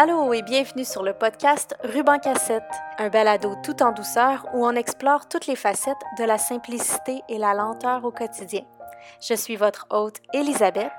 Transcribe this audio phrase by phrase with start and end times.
[0.00, 2.62] Allô et bienvenue sur le podcast Ruban Cassette,
[2.98, 7.36] un balado tout en douceur où on explore toutes les facettes de la simplicité et
[7.36, 8.60] la lenteur au quotidien.
[9.20, 10.92] Je suis votre hôte Elisabeth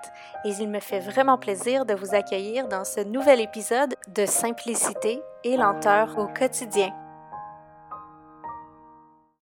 [0.44, 5.21] et il me fait vraiment plaisir de vous accueillir dans ce nouvel épisode de Simplicité
[5.45, 6.93] et lenteur au quotidien.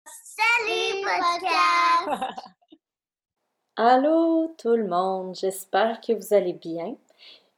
[0.05, 2.33] Salut podcast!
[3.77, 6.93] Allô tout le monde, j'espère que vous allez bien.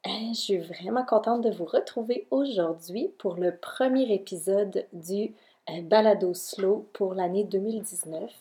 [0.07, 5.31] Euh, je suis vraiment contente de vous retrouver aujourd'hui pour le premier épisode du
[5.69, 8.33] euh, Balado Slow pour l'année 2019.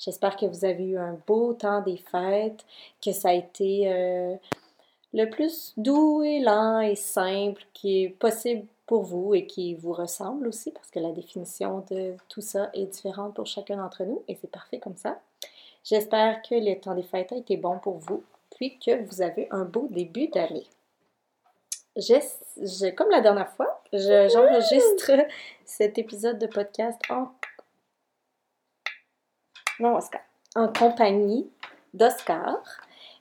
[0.00, 2.64] J'espère que vous avez eu un beau temps des fêtes,
[3.04, 4.34] que ça a été euh,
[5.14, 9.92] le plus doux et lent et simple qui est possible pour vous et qui vous
[9.92, 14.24] ressemble aussi, parce que la définition de tout ça est différente pour chacun d'entre nous
[14.26, 15.20] et c'est parfait comme ça.
[15.84, 18.24] J'espère que le temps des fêtes a été bon pour vous,
[18.56, 20.66] puis que vous avez un beau début d'année.
[22.96, 25.12] Comme la dernière fois, j'enregistre
[25.64, 27.32] cet épisode de podcast en
[29.78, 30.22] non, Oscar,
[30.54, 31.50] en compagnie
[31.92, 32.56] d'Oscar.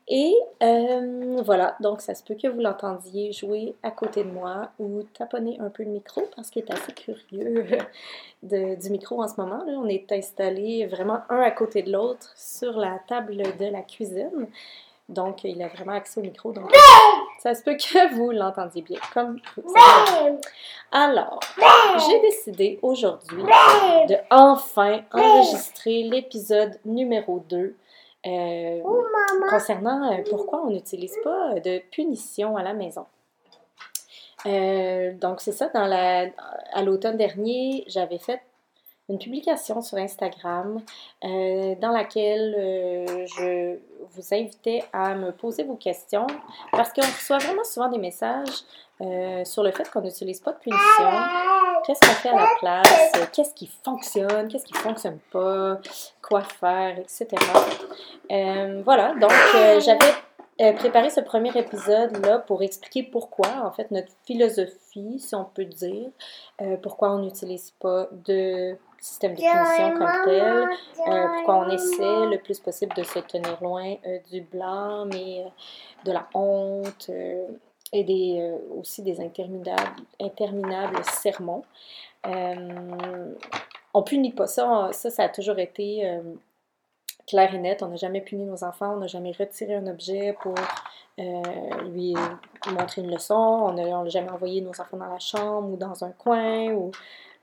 [0.08, 4.70] Et euh, voilà, donc ça se peut que vous l'entendiez jouer à côté de moi
[4.78, 7.66] ou taponner un peu le micro parce qu'il est assez curieux
[8.44, 9.64] du micro en ce moment.
[9.66, 9.74] Là.
[9.74, 14.48] On est installé vraiment un à côté de l'autre sur la table de la cuisine.
[15.08, 16.52] Donc, il a vraiment accès au micro.
[16.52, 16.72] Donc,
[17.40, 19.40] ça se peut que vous l'entendiez bien, comme
[20.92, 21.40] Alors,
[22.08, 27.76] j'ai décidé aujourd'hui de enfin enregistrer l'épisode numéro 2
[28.26, 28.82] euh,
[29.50, 33.06] concernant euh, pourquoi on n'utilise pas de punition à la maison.
[34.48, 36.26] Euh, donc, c'est ça, dans la,
[36.74, 38.42] à l'automne dernier, j'avais fait
[39.10, 40.82] une publication sur Instagram
[41.24, 43.78] euh, dans laquelle euh, je
[44.12, 46.28] vous invitais à me poser vos questions
[46.72, 48.64] parce qu'on reçoit vraiment souvent des messages
[49.02, 51.12] euh, sur le fait qu'on n'utilise pas de punition.
[51.86, 53.30] Qu'est-ce qu'on fait à la place?
[53.32, 54.48] Qu'est-ce qui fonctionne?
[54.48, 55.80] Qu'est-ce qui ne fonctionne pas?
[56.22, 56.98] Quoi faire?
[56.98, 57.28] Etc.
[58.84, 59.32] voilà, donc
[59.82, 65.66] j'avais préparé ce premier épisode-là pour expliquer pourquoi, en fait, notre philosophie, si on peut
[65.66, 66.10] dire,
[66.82, 70.68] pourquoi on n'utilise pas de système de punition comme tel,
[71.08, 75.44] euh, pourquoi on essaie le plus possible de se tenir loin euh, du blanc, mais
[75.46, 75.50] euh,
[76.06, 77.12] de la honte
[77.94, 81.64] et des, aussi des interminables, interminables sermons.
[82.24, 86.20] on punit pas ça, ça, ça a toujours été
[87.28, 87.84] clair et net.
[87.84, 90.56] On n'a jamais puni nos enfants, on n'a jamais retiré un objet pour
[91.18, 92.16] lui
[92.72, 96.12] montrer une leçon, on n'a jamais envoyé nos enfants dans la chambre ou dans un
[96.12, 96.92] coin ou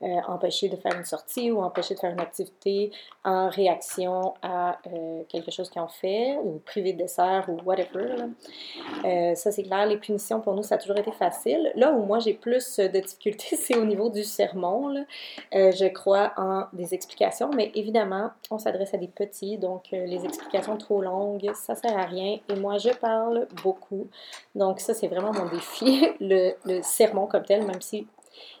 [0.03, 2.91] euh, empêcher de faire une sortie ou empêcher de faire une activité
[3.23, 8.15] en réaction à euh, quelque chose qu'ils ont fait ou privé de dessert ou whatever.
[9.05, 9.85] Euh, ça, c'est clair.
[9.85, 11.71] Les punitions, pour nous, ça a toujours été facile.
[11.75, 14.93] Là où moi, j'ai plus de difficultés, c'est au niveau du sermon.
[15.53, 20.75] je crois en des explications, mais évidemment, on s'adresse à des petits, donc les explications
[20.75, 22.39] trop longues, ça sert à rien.
[22.49, 24.07] Et moi, je parle beaucoup.
[24.53, 28.05] Donc ça, c'est vraiment mon défi, le, le sermon comme tel, même si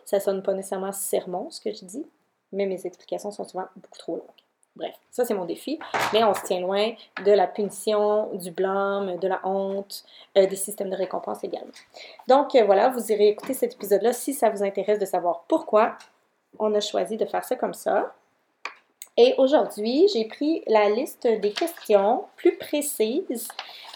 [0.05, 2.05] ça sonne pas nécessairement sermon, ce que je dis,
[2.51, 4.43] mais mes explications sont souvent beaucoup trop longues.
[4.75, 5.77] Bref, ça c'est mon défi,
[6.13, 10.03] mais on se tient loin de la punition, du blâme, de la honte,
[10.35, 11.71] euh, des systèmes de récompense également.
[12.27, 15.95] Donc euh, voilà, vous irez écouter cet épisode-là si ça vous intéresse de savoir pourquoi
[16.57, 18.15] on a choisi de faire ça comme ça.
[19.15, 23.47] Et aujourd'hui, j'ai pris la liste des questions plus précises.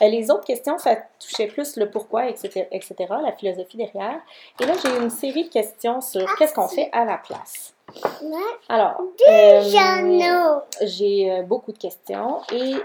[0.01, 4.19] Euh, les autres questions, ça touchait plus le pourquoi, etc., etc., la philosophie derrière.
[4.59, 7.73] Et là, j'ai une série de questions sur qu'est-ce qu'on fait à la place.
[8.69, 12.75] Alors, euh, j'ai euh, beaucoup de questions et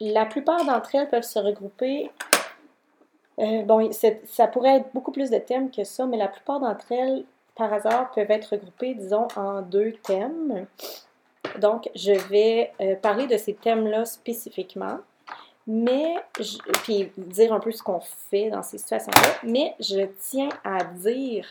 [0.00, 2.10] la plupart d'entre elles peuvent se regrouper.
[3.36, 7.24] bon, ça pourrait être beaucoup plus de thèmes que ça, mais la plupart d'entre elles,
[7.54, 10.66] par hasard, peuvent être regroupées, disons, en deux thèmes.
[11.58, 14.98] Donc, je vais euh, parler de ces thèmes-là spécifiquement,
[15.66, 16.16] mais,
[16.82, 21.46] puis dire un peu ce qu'on fait dans ces situations-là, mais je tiens à dire,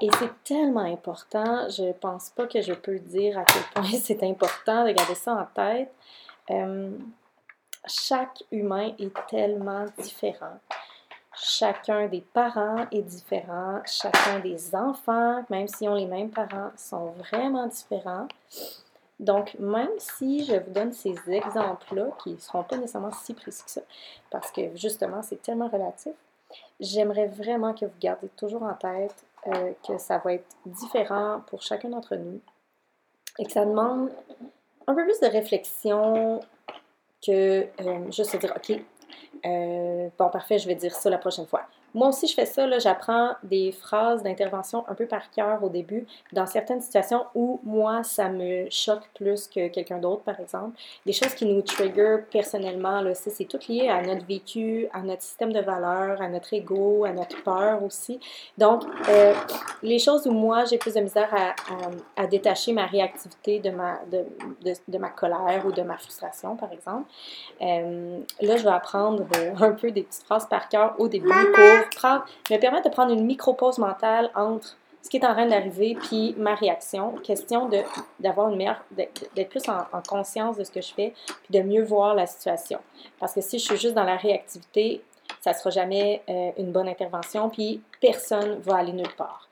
[0.00, 4.22] et c'est tellement important, je pense pas que je peux dire à quel point c'est
[4.22, 5.92] important de garder ça en tête.
[6.50, 6.90] Euh,
[7.86, 10.58] chaque humain est tellement différent.
[11.36, 13.80] Chacun des parents est différent.
[13.86, 18.28] Chacun des enfants, même s'ils ont les mêmes parents, sont vraiment différents.
[19.20, 23.64] Donc, même si je vous donne ces exemples-là, qui ne seront pas nécessairement si précis
[23.64, 23.80] que ça,
[24.30, 26.12] parce que justement, c'est tellement relatif,
[26.80, 31.62] j'aimerais vraiment que vous gardiez toujours en tête euh, que ça va être différent pour
[31.62, 32.40] chacun d'entre nous
[33.38, 34.10] et que ça demande
[34.86, 36.40] un peu plus de réflexion
[37.24, 38.80] que euh, juste se dire, OK,
[39.46, 41.62] euh, bon, parfait, je vais dire ça la prochaine fois.
[41.94, 45.68] Moi aussi, je fais ça, là, j'apprends des phrases d'intervention un peu par cœur au
[45.68, 50.76] début, dans certaines situations où moi, ça me choque plus que quelqu'un d'autre, par exemple.
[51.06, 55.22] Des choses qui nous trigger personnellement, là, c'est tout lié à notre vécu, à notre
[55.22, 58.18] système de valeurs, à notre ego, à notre peur aussi.
[58.58, 59.32] Donc, euh,
[59.82, 61.54] les choses où moi, j'ai plus de misère à,
[62.20, 64.24] à, détacher ma réactivité de ma, de,
[64.88, 67.08] de, ma colère ou de ma frustration, par exemple,
[67.62, 71.28] euh, là, je vais apprendre euh, un peu des petites phrases par cœur au début
[71.28, 75.46] pour prendre, me permettre de prendre une micro-pause mentale entre ce qui est en train
[75.46, 77.12] d'arriver puis ma réaction.
[77.22, 77.68] Question
[78.18, 81.82] d'avoir une meilleure, d'être plus en, conscience de ce que je fais puis de mieux
[81.82, 82.78] voir la situation.
[83.20, 85.02] Parce que si je suis juste dans la réactivité,
[85.40, 89.48] ça ne sera jamais euh, une bonne intervention puis personne ne va aller nulle part.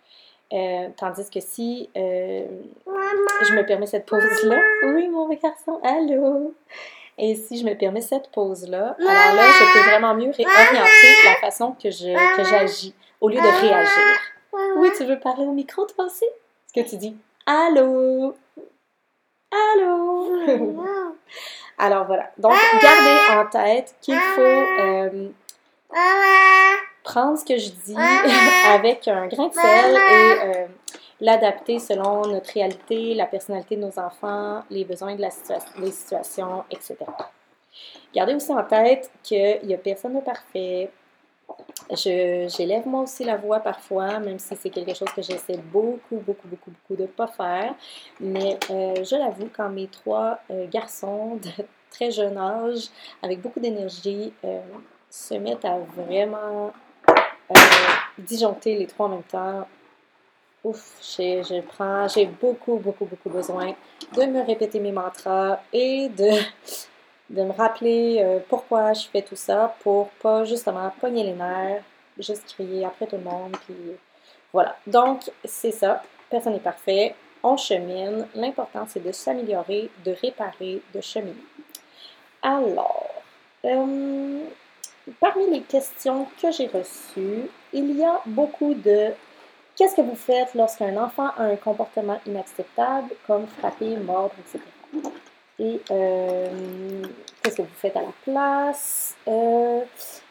[0.52, 2.46] Euh, tandis que si euh,
[2.86, 6.54] je me permets cette pause-là, oui, mon garçon, allô?
[7.18, 11.36] Et si je me permets cette pause-là, alors là, je peux vraiment mieux réorienter la
[11.40, 14.18] façon que, je, que j'agis au lieu de réagir.
[14.76, 16.24] Oui, tu veux parler au micro, toi aussi?
[16.66, 17.16] Ce que tu dis,
[17.46, 18.34] allô?
[19.50, 20.84] Allô?
[21.78, 22.30] alors voilà.
[22.38, 25.28] Donc, gardez en tête qu'il faut euh,
[27.02, 27.96] prendre ce que je dis
[28.68, 30.66] avec un grain de sel et euh,
[31.22, 36.96] l'adapter selon notre réalité, la personnalité de nos enfants, les besoins de la situations, etc.
[38.12, 40.90] Gardez aussi en tête qu'il n'y a personne de parfait.
[41.90, 46.48] j'élève moi aussi la voix parfois, même si c'est quelque chose que j'essaie beaucoup, beaucoup,
[46.48, 47.74] beaucoup, beaucoup de ne pas faire.
[48.18, 52.88] Mais euh, je l'avoue, quand mes trois euh, garçons de très jeune âge,
[53.22, 54.60] avec beaucoup d'énergie, euh,
[55.08, 56.72] se mettent à vraiment
[58.16, 59.66] disjoncter les trois en même temps,
[60.64, 63.74] ouf, je prends, j'ai beaucoup, beaucoup, beaucoup besoin
[64.16, 66.30] de me répéter mes mantras et de,
[67.30, 71.82] de me rappeler euh, pourquoi je fais tout ça pour pas justement pogner les nerfs,
[72.18, 73.96] juste crier après tout le monde, puis
[74.52, 74.76] voilà.
[74.86, 76.02] Donc, c'est ça.
[76.28, 77.14] Personne n'est parfait.
[77.42, 78.26] On chemine.
[78.34, 81.34] L'important, c'est de s'améliorer, de réparer, de cheminer.
[82.42, 83.10] Alors,
[83.64, 84.40] euh,
[85.20, 89.12] parmi les questions que j'ai reçues, il y a beaucoup de
[89.76, 94.62] Qu'est-ce que vous faites lorsqu'un enfant a un comportement inacceptable, comme frapper, mordre, etc.
[95.58, 97.02] Et euh,
[97.42, 99.14] qu'est-ce que vous faites à la place?
[99.28, 99.80] Euh,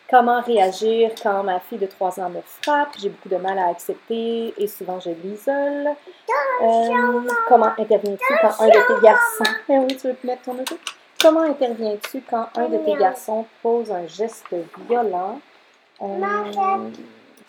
[0.10, 2.90] comment réagir quand ma fille de 3 ans me frappe?
[3.00, 5.90] J'ai beaucoup de mal à accepter et souvent je l'isole.
[6.64, 9.44] Euh, comment interviens-tu quand un de tes garçons...
[9.70, 10.78] Eh oui, tu veux te mettre ton auto?
[11.20, 14.54] Comment interviens-tu quand un de tes garçons pose un geste
[14.88, 15.40] violent?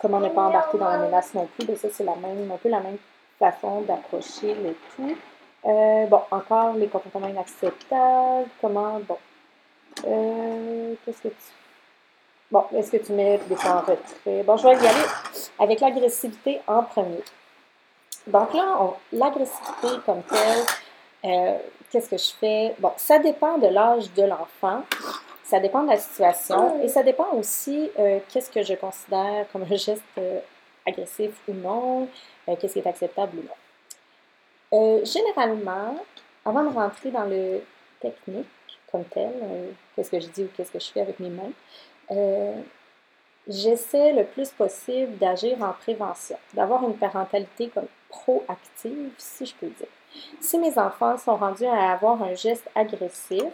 [0.02, 1.76] Comment ne pas embarquer dans la menace non plus.
[1.76, 2.98] ça, c'est la même, un peu la même
[3.38, 5.16] façon d'approcher le tout.
[5.64, 8.48] Euh, bon, encore les comportements inacceptables.
[8.60, 9.16] Comment, bon.
[10.06, 11.34] Euh, qu'est-ce que tu.
[12.50, 14.42] Bon, est-ce que tu mets des en retrait?
[14.44, 15.06] Bon, je vais y aller
[15.58, 17.22] avec l'agressivité en premier.
[18.26, 20.64] Donc là, l'agressivité comme telle,
[21.24, 21.58] euh,
[21.90, 22.74] qu'est-ce que je fais?
[22.78, 24.82] Bon, ça dépend de l'âge de l'enfant.
[25.52, 29.64] Ça dépend de la situation et ça dépend aussi euh, qu'est-ce que je considère comme
[29.64, 30.40] un geste euh,
[30.86, 32.08] agressif ou non,
[32.48, 33.42] euh, qu'est-ce qui est acceptable ou
[34.72, 35.04] non.
[35.04, 36.02] généralement,
[36.46, 37.60] avant de rentrer dans le
[38.00, 38.46] technique
[38.90, 39.30] comme tel,
[39.94, 41.52] qu'est-ce que je dis ou qu'est-ce que je fais avec mes mains,
[43.46, 49.66] j'essaie le plus possible d'agir en prévention, d'avoir une parentalité comme proactive, si je peux
[49.66, 49.86] dire.
[50.40, 53.52] Si mes enfants sont rendus à avoir un geste agressif,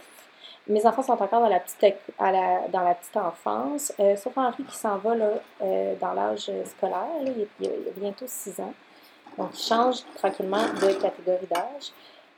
[0.68, 5.14] mes enfants sont encore dans la petite, enfance, euh, sauf Henri qui s'en va
[5.62, 7.06] euh, dans l'âge scolaire.
[7.24, 8.74] il, a, bientôt 6 ans.
[9.36, 11.92] Donc, il change tranquillement de catégorie d'âge.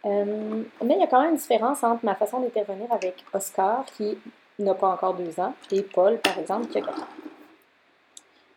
[0.07, 3.85] Euh, mais il y a quand même une différence entre ma façon d'intervenir avec Oscar,
[3.97, 4.17] qui
[4.59, 7.07] n'a pas encore 2 ans, et Paul, par exemple, qui a 4 ans.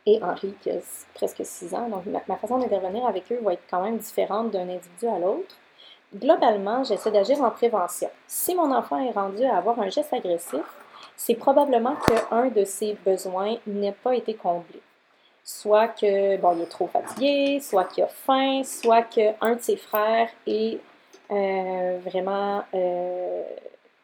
[0.06, 0.80] Et Henri, qui a
[1.14, 1.90] presque 6 ans.
[1.90, 5.56] Donc, ma façon d'intervenir avec eux va être quand même différente d'un individu à l'autre
[6.16, 8.10] globalement, j'essaie d'agir en prévention.
[8.28, 10.64] Si mon enfant est rendu à avoir un geste agressif,
[11.16, 14.82] c'est probablement qu'un de ses besoins n'ait pas été comblé.
[15.44, 20.30] Soit que bon, est trop fatigué, soit qu'il a faim, soit qu'un de ses frères
[20.48, 20.80] est
[21.32, 23.44] euh, vraiment euh,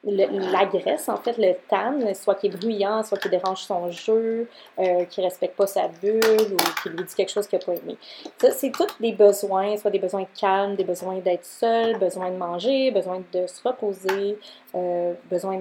[0.04, 4.48] l'agresse, en fait, le tanne, soit qui est bruyant, soit qui dérange son jeu,
[4.80, 6.22] euh, qui ne respecte pas sa bulle
[6.54, 7.98] ou qui lui dit quelque chose qu'il n'a pas aimé.
[8.38, 12.32] Ça, c'est tous des besoins, soit des besoins de calme, des besoins d'être seul, besoin
[12.32, 14.38] de manger, besoin de se reposer,
[14.74, 15.58] euh, besoin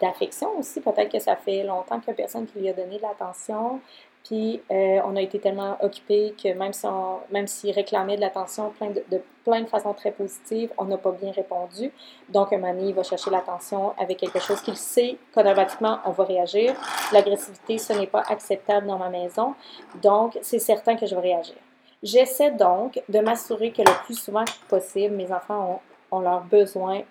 [0.00, 0.80] d'affection aussi.
[0.80, 3.80] Peut-être que ça fait longtemps qu'il a personne qui lui a donné de l'attention.
[4.24, 9.02] Puis euh, on a été tellement occupés que même si on, de l'attention plein de,
[9.44, 11.90] plein de façons très positives, on n'a pas bien répondu.
[12.28, 16.24] Donc un moment il va chercher l'attention avec quelque chose qu'il sait qu'automatiquement on va
[16.24, 16.74] réagir.
[17.12, 19.54] L'agressivité, ce n'est pas acceptable dans ma maison.
[20.02, 21.56] Donc c'est certain que je vais réagir.
[22.02, 27.02] J'essaie donc de m'assurer que le plus souvent possible, mes enfants ont, ont leurs besoins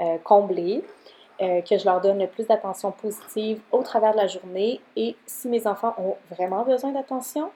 [0.00, 0.82] euh, comblés.
[1.42, 4.80] Euh, que je leur donne le plus d'attention positive au travers de la journée.
[4.94, 7.50] Et si mes enfants ont vraiment besoin d'attention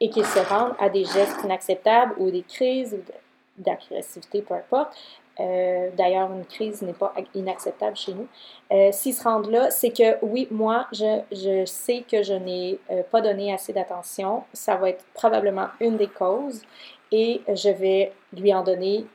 [0.00, 4.96] et qu'ils se rendent à des gestes inacceptables ou des crises ou d'agressivité, peu importe,
[5.38, 8.26] euh, d'ailleurs, une crise n'est pas inacceptable chez nous.
[8.72, 12.80] Euh, S'ils se rendent là, c'est que oui, moi, je, je sais que je n'ai
[13.12, 14.42] pas donné assez d'attention.
[14.52, 16.62] Ça va être probablement une des causes
[17.12, 19.06] et je vais lui en donner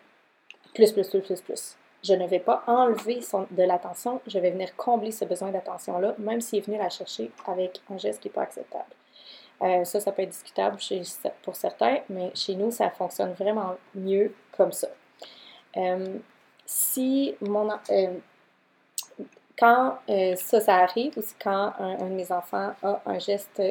[0.73, 3.19] plus, plus, plus, plus, plus je ne vais pas enlever
[3.51, 7.31] de l'attention, je vais venir combler ce besoin d'attention-là, même s'il est venu la chercher
[7.47, 8.85] avec un geste qui n'est pas acceptable.
[9.61, 10.77] Euh, ça, ça peut être discutable
[11.43, 14.87] pour certains, mais chez nous, ça fonctionne vraiment mieux comme ça.
[15.77, 16.17] Euh,
[16.65, 18.07] si mon, euh,
[19.57, 23.61] quand euh, ça, ça arrive, ou quand un, de mes enfants a un geste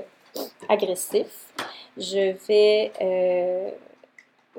[0.68, 1.52] agressif,
[1.96, 2.92] je vais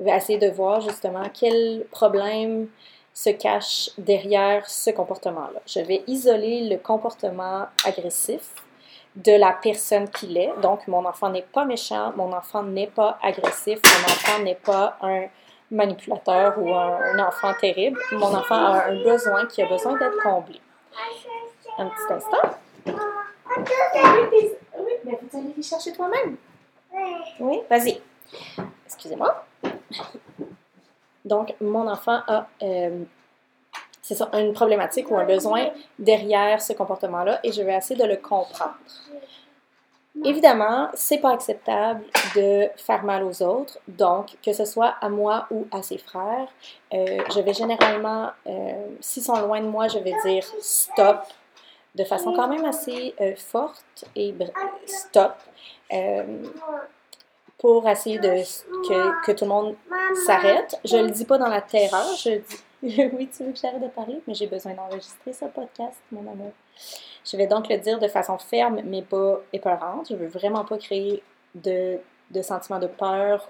[0.04, 2.68] essayer de voir justement quel problème
[3.14, 5.60] se cache derrière ce comportement-là.
[5.66, 8.54] Je vais isoler le comportement agressif
[9.16, 10.52] de la personne qu'il est.
[10.62, 14.96] Donc, mon enfant n'est pas méchant, mon enfant n'est pas agressif, mon enfant n'est pas
[15.02, 15.24] un
[15.70, 18.00] manipulateur ou un, enfant terrible.
[18.12, 20.60] Mon enfant a un besoin qui a besoin d'être comblé.
[21.78, 22.58] Un petit instant.
[22.86, 26.36] Oui, mais vous allez les chercher toi-même?
[27.40, 28.00] Oui, vas-y.
[28.86, 29.44] Excusez-moi.
[31.24, 33.04] Donc, mon enfant a, euh,
[34.00, 38.16] c'est une problématique ou un besoin derrière ce comportement-là et je vais essayer de le
[38.16, 38.74] comprendre.
[40.24, 42.02] Évidemment, c'est pas acceptable
[42.36, 46.48] de faire mal aux autres, donc que ce soit à moi ou à ses frères,
[46.92, 51.22] euh, je vais généralement, euh, s'ils sont loin de moi, je vais dire stop
[51.94, 54.34] de façon quand même assez forte et
[54.86, 55.34] stop
[57.62, 58.42] pour essayer de
[58.88, 59.76] que, que tout le monde
[60.26, 60.78] s'arrête.
[60.84, 63.86] Je le dis pas dans la terreur, je dis oui, tu veux que j'arrête de
[63.86, 66.50] parler, mais j'ai besoin d'enregistrer ce podcast, mon amour.
[67.24, 70.08] Je vais donc le dire de façon ferme, mais pas épeurante.
[70.10, 71.22] Je veux vraiment pas créer
[71.54, 71.98] de,
[72.32, 73.48] de sentiments de peur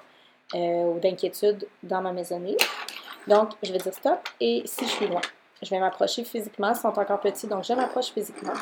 [0.55, 0.59] euh,
[0.93, 2.59] ou d'inquiétude dans ma maisonnée.
[3.27, 4.21] Donc, je vais dire stop.
[4.41, 5.23] Et si je suis loin,
[5.63, 6.69] je vais m'approcher physiquement.
[6.69, 8.53] Ils sont encore petits, donc je m'approche physiquement.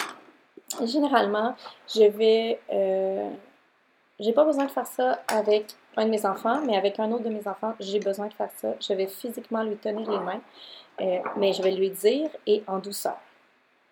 [0.84, 1.56] généralement,
[1.92, 2.60] je vais...
[2.72, 3.28] Euh,
[4.20, 7.24] j'ai pas besoin de faire ça avec un de mes enfants, mais avec un autre
[7.24, 8.74] de mes enfants, j'ai besoin de faire ça.
[8.80, 10.40] Je vais physiquement lui tenir les mains,
[11.00, 13.16] euh, mais je vais lui dire et en douceur.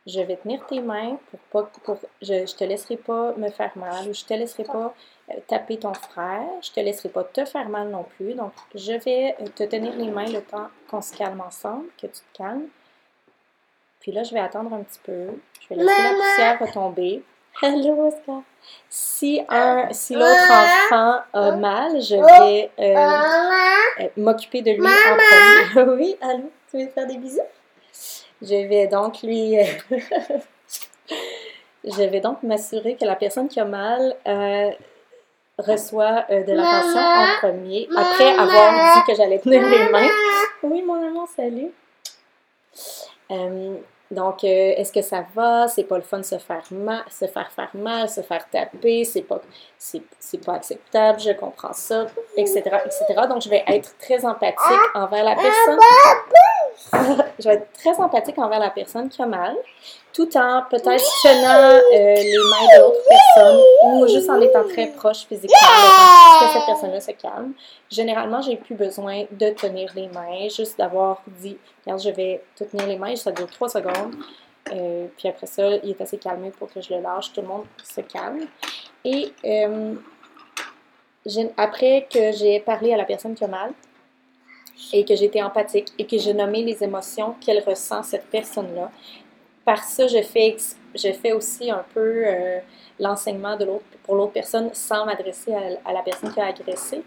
[0.07, 3.73] Je vais tenir tes mains pour pas pour je, je te laisserai pas me faire
[3.77, 4.95] mal ou je te laisserai pas
[5.31, 8.35] euh, taper ton frère, je te laisserai pas te faire mal non plus.
[8.35, 12.21] Donc je vais te tenir les mains le temps qu'on se calme ensemble, que tu
[12.21, 12.69] te calmes.
[14.01, 15.27] Puis là, je vais attendre un petit peu.
[15.61, 17.23] Je vais laisser la poussière retomber.
[17.61, 18.43] Hello, Oscar.
[18.89, 22.95] Si, un, si l'autre enfant a mal, je vais euh,
[24.01, 25.91] euh, m'occuper de lui en premier.
[25.99, 27.41] oui, allô, tu veux faire des bisous?
[28.41, 29.59] Je vais donc lui.
[29.59, 29.65] Euh,
[31.85, 34.15] je vais donc m'assurer que la personne qui a mal
[35.59, 40.09] reçoit de l'attention en premier, après avoir dit que j'allais tenir les mains.
[40.63, 41.73] Oui, mon amour, salut.
[44.11, 45.69] Donc, euh, est-ce que ça va?
[45.69, 49.05] C'est pas le fun de se faire mal, se faire faire mal, se faire taper,
[49.05, 49.41] c'est pas,
[49.77, 50.03] c'est,
[50.45, 53.05] pas acceptable, je comprends ça, etc., etc.
[53.29, 55.79] Donc, je vais être très empathique envers la personne.
[57.39, 59.57] je vais être très empathique envers la personne qui a mal,
[60.13, 64.89] tout en peut-être tenant euh, les mains de l'autre personne ou juste en étant très
[64.89, 65.57] proche physiquement,
[66.41, 67.53] que cette personne-là se calme.
[67.91, 72.65] Généralement, j'ai plus besoin de tenir les mains, juste d'avoir dit, regarde, je vais te
[72.65, 74.15] tenir les mains, ça dure trois secondes.
[74.73, 77.33] Euh, puis après ça, il est assez calmé pour que je le lâche.
[77.33, 78.41] Tout le monde se calme.
[79.05, 79.95] Et euh,
[81.57, 83.73] après que j'ai parlé à la personne qui a mal,
[84.93, 88.91] et que j'étais empathique et que j'ai nommé les émotions qu'elle ressent, cette personne-là.
[89.65, 90.57] Par ça, je fais,
[90.95, 92.59] je fais aussi un peu euh,
[92.99, 95.53] l'enseignement de l'autre pour l'autre personne sans m'adresser
[95.85, 97.03] à, la personne qui a agressé.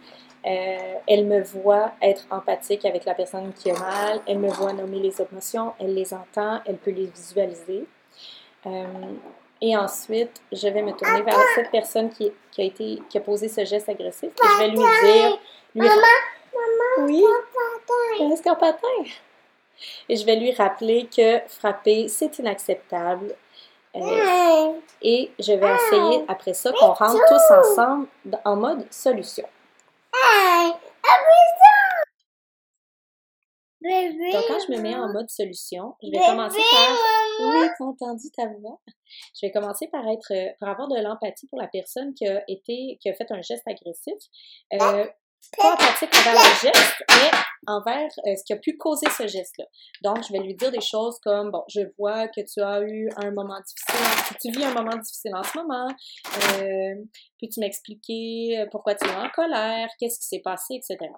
[0.46, 4.74] Euh, elle me voit être empathique avec la personne qui a mal, elle me voit
[4.74, 7.86] nommer les émotions, elle les entend, elle peut les visualiser.
[8.66, 8.84] Euh,
[9.62, 13.48] et ensuite, je vais me tourner vers cette personne qui, a été, qui a posé
[13.48, 15.40] ce geste agressif et je vais lui dire,
[17.00, 17.24] oui.
[18.20, 18.88] Est-ce qu'un patin?
[20.10, 23.36] Et je vais lui rappeler que frapper, c'est inacceptable.
[23.96, 28.08] Euh, et je vais essayer après ça qu'on rentre tous ensemble
[28.46, 29.46] en mode solution.
[33.84, 36.98] Donc, quand je me mets en mode solution, je vais commencer par.
[37.39, 38.79] Oui, t'as entendu ta voix?
[39.36, 43.00] Je vais commencer par être, par avoir de l'empathie pour la personne qui a été,
[43.01, 44.13] qui a fait un geste agressif.
[44.74, 45.05] Euh,
[45.58, 47.32] pas envers le geste, mais
[47.68, 49.66] envers euh, ce qui a pu causer ce geste-là.
[50.04, 53.10] Donc, je vais lui dire des choses comme, bon, je vois que tu as eu
[53.18, 56.96] un moment difficile, tu vis un moment difficile en ce moment, euh,
[57.38, 61.12] puis tu m'expliquer pourquoi tu es en colère, qu'est-ce qui s'est passé, etc.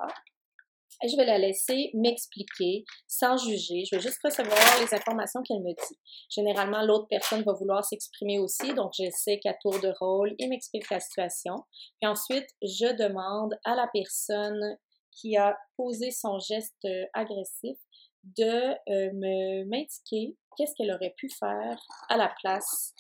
[1.04, 3.84] Et je vais la laisser m'expliquer sans juger.
[3.86, 6.00] Je vais juste recevoir les informations qu'elle me dit.
[6.30, 10.90] Généralement, l'autre personne va vouloir s'exprimer aussi, donc j'essaie qu'à tour de rôle, il m'explique
[10.90, 11.56] la situation.
[12.00, 14.78] Puis ensuite, je demande à la personne
[15.12, 17.78] qui a posé son geste agressif
[18.24, 21.78] de euh, me m'indiquer qu'est-ce qu'elle aurait pu faire
[22.10, 22.94] à la place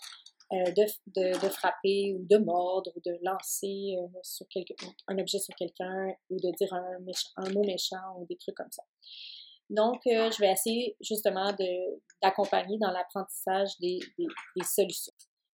[0.53, 4.73] de, de, de, frapper ou de mordre ou de lancer euh, sur quelque,
[5.07, 6.97] un objet sur quelqu'un ou de dire un,
[7.37, 8.83] un, mot méchant ou des trucs comme ça.
[9.69, 11.51] Donc, euh, je vais essayer justement
[12.21, 15.13] d'accompagner dans l'apprentissage des, des, des, solutions.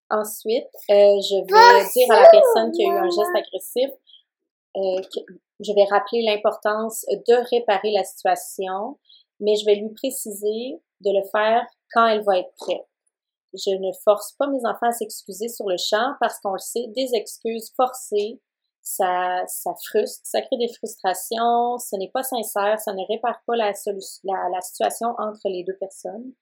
[0.09, 3.89] Ensuite, je vais dire à la personne qui a eu un geste agressif
[4.73, 5.19] que
[5.59, 8.97] je vais rappeler l'importance de réparer la situation,
[9.39, 12.88] mais je vais lui préciser de le faire quand elle va être prête.
[13.53, 16.87] Je ne force pas mes enfants à s'excuser sur le champ parce qu'on le sait,
[16.95, 18.39] des excuses forcées,
[18.81, 23.55] ça, ça frustre, ça crée des frustrations, ce n'est pas sincère, ça ne répare pas
[23.55, 23.71] la,
[24.23, 26.33] la, la situation entre les deux personnes.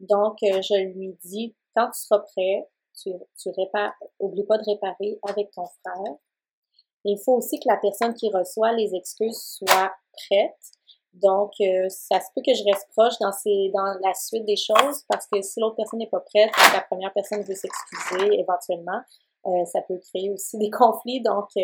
[0.00, 2.68] Donc, euh, je lui dis, quand tu seras prêt,
[3.00, 6.14] tu, tu répares, oublie pas de réparer avec ton frère.
[7.04, 10.72] Il faut aussi que la personne qui reçoit les excuses soit prête
[11.14, 14.56] donc, euh, ça se peut que je reste proche dans, ces, dans la suite des
[14.56, 19.00] choses parce que si l'autre personne n'est pas prête, la première personne veut s'excuser éventuellement,
[19.46, 21.20] euh, ça peut créer aussi des conflits.
[21.20, 21.62] Donc, euh,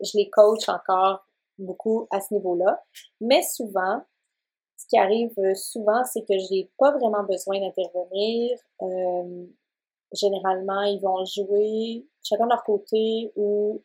[0.00, 1.24] je les coach encore
[1.58, 2.82] beaucoup à ce niveau-là.
[3.20, 4.02] Mais souvent,
[4.76, 8.58] ce qui arrive souvent, c'est que je n'ai pas vraiment besoin d'intervenir.
[10.12, 13.82] généralement, ils vont jouer chacun de leur côté ou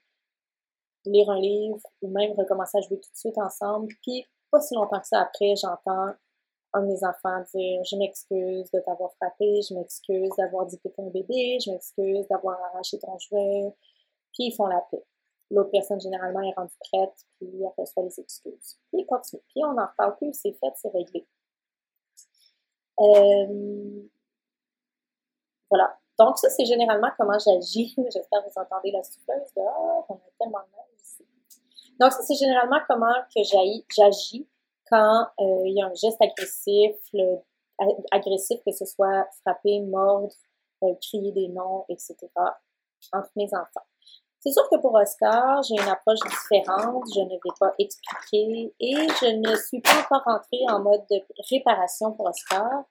[1.06, 3.94] lire un livre ou même recommencer à jouer tout de suite ensemble.
[4.02, 6.14] Puis, pas si longtemps que ça après, j'entends
[6.74, 11.10] un de mes enfants dire Je m'excuse de t'avoir frappé, je m'excuse d'avoir t'es un
[11.10, 13.74] bébé, je m'excuse d'avoir arraché ton jouet.
[14.34, 15.04] Puis ils font la paix.
[15.52, 18.80] L'autre personne, généralement, est rendue prête, puis elle reçoit les excuses.
[18.90, 19.42] Puis ils continuent.
[19.50, 21.26] Puis on n'en reparle plus, c'est fait, c'est réglé.
[23.00, 24.08] Euh,
[25.70, 25.98] voilà.
[26.18, 27.94] Donc, ça, c'est généralement comment j'agis.
[28.14, 30.06] J'espère que vous entendez la souffleuse dehors.
[30.10, 30.60] On a tellement
[32.00, 34.48] donc, ça, c'est généralement comment que j'agis
[34.90, 36.96] quand euh, il y a un geste agressif,
[38.12, 40.34] agressif, que ce soit frapper, mordre,
[40.84, 42.16] euh, crier des noms, etc.,
[43.14, 43.86] entre mes enfants.
[44.40, 48.94] C'est sûr que pour Oscar, j'ai une approche différente, je ne vais pas expliquer et
[48.94, 52.84] je ne suis pas encore entrée en mode de réparation pour Oscar.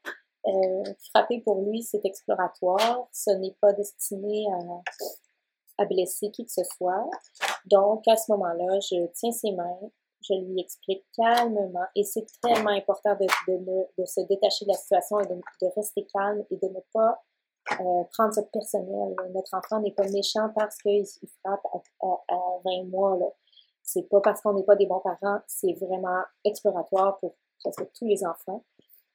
[0.47, 4.59] Euh, frapper pour lui, c'est exploratoire, ce n'est pas destiné à
[5.79, 7.09] à blesser qui que ce soit.
[7.67, 9.79] Donc, à ce moment-là, je tiens ses mains,
[10.23, 14.77] je lui explique calmement, et c'est tellement important de, de, de, se détacher de la
[14.77, 15.41] situation et de,
[15.77, 17.23] rester calme et de ne pas
[17.81, 19.15] euh, prendre ça personnel.
[19.35, 21.05] Notre enfant n'est pas méchant parce qu'il
[21.43, 21.65] frappe
[22.03, 23.19] à, à, 20 mois.
[23.83, 28.07] C'est pas parce qu'on n'est pas des bons parents, c'est vraiment exploratoire pour presque tous
[28.07, 28.65] les enfants.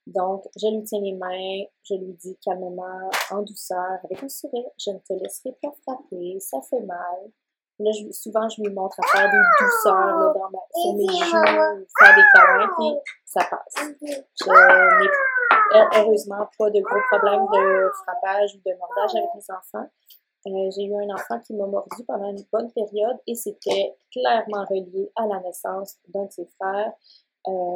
[0.08, 4.66] Donc, je lui tiens les mains, je lui dis calmement, en douceur, avec un sourire,
[4.78, 7.32] je ne te laisserai pas frapper, ça fait mal.
[7.80, 11.86] Là, souvent, je lui montre à faire des douceurs là, dans ma, sur mes joues,
[11.98, 12.94] faire des câlins, puis
[13.26, 13.88] ça passe.
[14.02, 19.90] Je n'ai heureusement pas de gros problèmes de frappage ou de mordage avec mes enfants.
[20.48, 24.66] Euh, j'ai eu un enfant qui m'a mordu pendant une bonne période et c'était clairement
[24.70, 26.94] relié à la naissance d'un de ses frères.
[27.48, 27.76] Euh,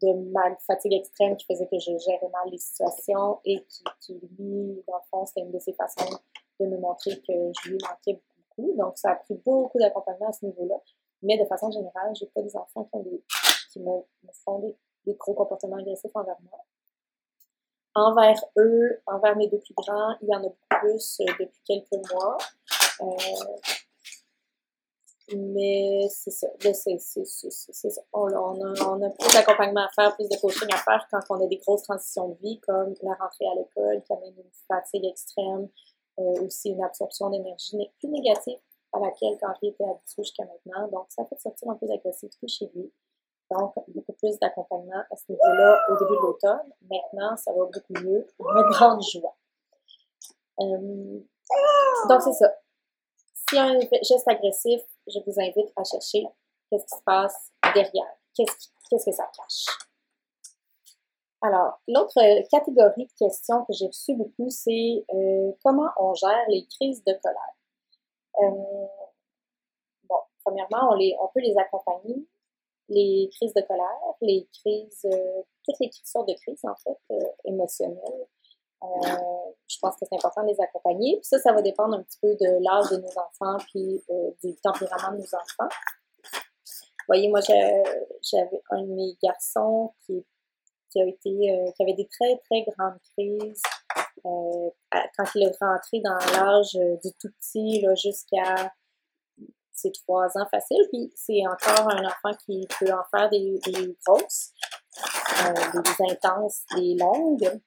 [0.00, 4.12] de ma fatigue extrême qui faisait que je gérais mal les situations et qui, qui
[4.38, 6.18] lui, dans le fond, c'était une de ses façons
[6.60, 8.20] de me montrer que je lui manquais
[8.56, 8.76] beaucoup.
[8.76, 10.76] Donc, ça a pris beaucoup d'accompagnement à ce niveau-là.
[11.22, 12.88] Mais de façon générale, j'ai pas des enfants
[13.72, 14.02] qui, me,
[14.44, 14.76] font des,
[15.06, 16.60] des, gros comportements agressifs envers moi.
[17.94, 21.60] Envers eux, envers mes deux plus grands, il y en a beaucoup plus euh, depuis
[21.66, 22.38] quelques mois.
[23.02, 23.06] Euh,
[25.36, 26.48] mais c'est ça.
[26.60, 27.88] C'est.
[28.12, 31.20] On, on, a, on a plus d'accompagnement à faire, plus de coaching à faire quand
[31.30, 34.50] on a des grosses transitions de vie, comme la rentrée à l'école, qui amène une
[34.68, 35.68] fatigue extrême,
[36.18, 38.58] euh, aussi une absorption d'énergie plus négative
[38.92, 40.88] à laquelle Henri était habitué jusqu'à maintenant.
[40.88, 42.92] Donc, ça fait sortir un peu d'agressivité chez lui.
[43.50, 46.72] Donc, beaucoup plus d'accompagnement à ce niveau-là au début de l'automne.
[46.88, 48.26] Maintenant, ça va beaucoup mieux.
[48.38, 49.36] Une grande joie.
[50.60, 51.20] Euh,
[52.08, 52.52] donc, c'est ça.
[53.52, 54.80] A un geste agressif,
[55.10, 56.24] je vous invite à chercher
[56.70, 58.16] qu'est-ce qui se passe derrière.
[58.34, 59.66] Qu'est-ce que ça cache?
[61.42, 62.20] Alors, l'autre
[62.50, 67.12] catégorie de questions que j'ai reçues beaucoup, c'est euh, comment on gère les crises de
[67.14, 67.54] colère?
[68.42, 68.86] Euh,
[70.08, 72.26] bon, premièrement, on, peut les accompagner,
[72.88, 76.98] les crises de colère, les crises, euh, toutes les sortes de crises, en fait,
[77.46, 78.26] émotionnelles.
[78.82, 81.16] Je pense que c'est important de les accompagner.
[81.16, 84.02] Puis ça, ça va dépendre un petit peu de l'âge de nos enfants puis
[84.42, 85.68] du tempérament de nos enfants.
[87.10, 92.08] Vous voyez, moi, j'avais un de mes garçons qui a été, euh, qui avait des
[92.08, 93.62] très, très grandes crises
[94.26, 94.70] euh,
[95.16, 98.72] quand il est rentré dans l'âge euh, du tout petit, jusqu'à
[99.72, 100.84] ses trois ans facile.
[100.92, 103.60] Puis c'est encore un enfant qui peut en faire des
[104.06, 104.52] grosses,
[105.44, 107.60] des intenses, des longues.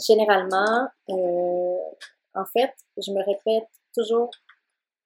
[0.00, 4.30] Généralement, en fait, je me répète toujours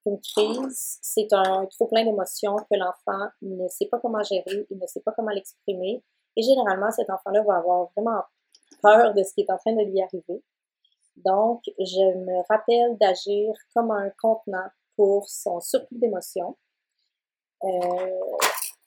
[0.02, 4.78] qu'une crise, c'est un trop plein d'émotions que l'enfant ne sait pas comment gérer, il
[4.78, 6.02] ne sait pas comment l'exprimer.
[6.36, 8.22] Et généralement, cet enfant-là va avoir vraiment
[8.82, 10.42] peur de ce qui est en train de lui arriver.
[11.16, 16.56] Donc, je me rappelle d'agir comme un contenant pour son surplus d'émotions.
[17.64, 18.20] Euh,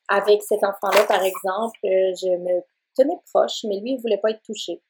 [0.08, 2.62] avec cet enfant-là, par exemple, je me
[2.96, 4.82] tenais proche, mais lui, il voulait pas être touché.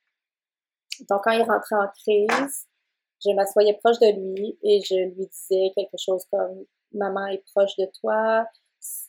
[1.09, 2.67] Donc, quand il rentrait en crise,
[3.23, 7.75] je m'assoyais proche de lui et je lui disais quelque chose comme Maman est proche
[7.77, 8.45] de toi,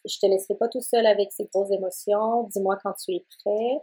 [0.05, 2.45] je te laisserai pas tout seul avec ces grosses émotions.
[2.45, 3.81] Dis-moi quand tu es prêt.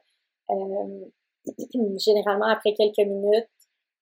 [0.52, 1.06] Euh,
[1.98, 3.48] généralement, après quelques minutes,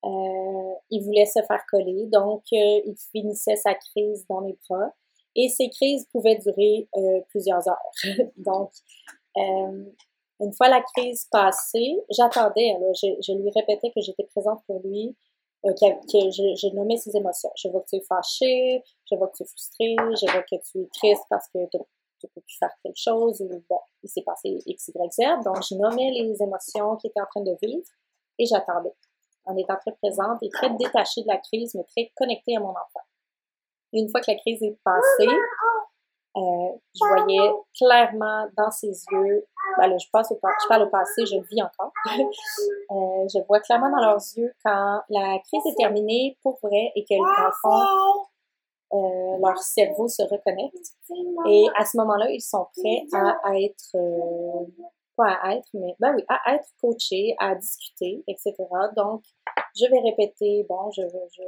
[0.03, 4.93] euh, il voulait se faire coller, donc euh, il finissait sa crise dans mes bras.
[5.35, 6.87] Et ces crises pouvaient durer
[7.29, 7.91] plusieurs heures.
[8.37, 8.71] donc,
[10.39, 12.75] une fois la crise passée, j'attendais.
[12.93, 15.15] Je, lui répétais que j'étais présente pour lui,
[15.63, 17.51] que, que je, je, nommais ses émotions.
[17.55, 20.55] Je vois que tu es fâché, je vois que tu es frustré, je vois que
[20.71, 24.21] tu es triste parce que tu peux plus faire quelque chose ou bon, il s'est
[24.21, 25.43] passé X, Y.
[25.43, 27.87] Donc, je nommais les émotions qu'il était en train de vivre
[28.39, 28.93] et j'attendais
[29.45, 32.69] en étant très présente et très détachée de la crise, mais très connectée à mon
[32.69, 33.05] enfant.
[33.93, 35.33] une fois que la crise est passée,
[36.37, 39.47] euh, je voyais clairement dans ses yeux,
[39.77, 43.43] ben là, je, passe au, je parle au passé, je le vis encore, euh, je
[43.47, 48.27] vois clairement dans leurs yeux quand la crise est terminée pour vrai et que l'enfant
[48.93, 50.93] euh, leur cerveau se reconnecte.
[51.49, 53.97] Et à ce moment-là, ils sont prêts à, être,
[55.15, 58.53] pas à être, mais ben oui, à être coachés, à discuter, etc.
[58.95, 59.23] Donc,
[59.75, 61.41] je vais répéter, bon, je, je,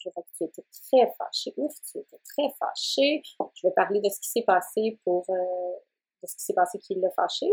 [0.00, 1.54] je vois que tu étais très fâché.
[1.56, 3.22] Ouf, tu étais très fâché.
[3.54, 6.94] Je vais parler de ce qui s'est passé pour, euh, ce qui s'est passé qui
[6.94, 7.50] l'a fâché.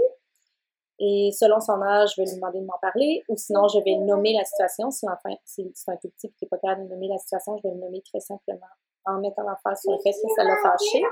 [0.99, 3.95] Et selon son âge, je vais lui demander de m'en parler, ou sinon je vais
[3.97, 4.89] nommer la situation.
[4.89, 7.67] Si enfin, c'est un tout petit qui n'est pas capable de nommer la situation, je
[7.67, 8.65] vais le nommer très simplement
[9.05, 11.03] en mettant face sur le fait que ça l'a fâché.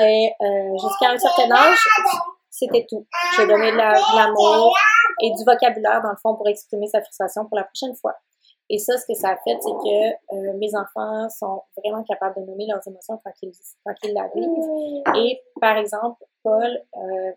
[0.00, 1.78] Et euh, jusqu'à un certain âge,
[2.50, 3.06] c'était tout.
[3.36, 4.74] J'ai donné de l'amour
[5.22, 8.14] et du vocabulaire, dans le fond, pour exprimer sa frustration pour la prochaine fois.
[8.68, 12.40] Et ça, ce que ça a fait, c'est que euh, mes enfants sont vraiment capables
[12.40, 13.52] de nommer leurs émotions quand ils,
[13.84, 15.02] quand ils la vivent.
[15.16, 17.32] Et par exemple, Paul, euh,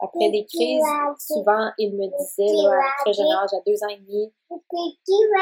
[0.00, 0.84] après des crises,
[1.18, 4.32] souvent, il me disait, là, à très jeune âge, à deux ans et demi,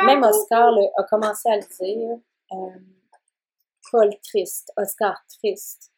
[0.07, 2.18] même Oscar a commencé à le dire,
[2.53, 2.79] euh,
[3.90, 5.90] Paul triste, Oscar triste,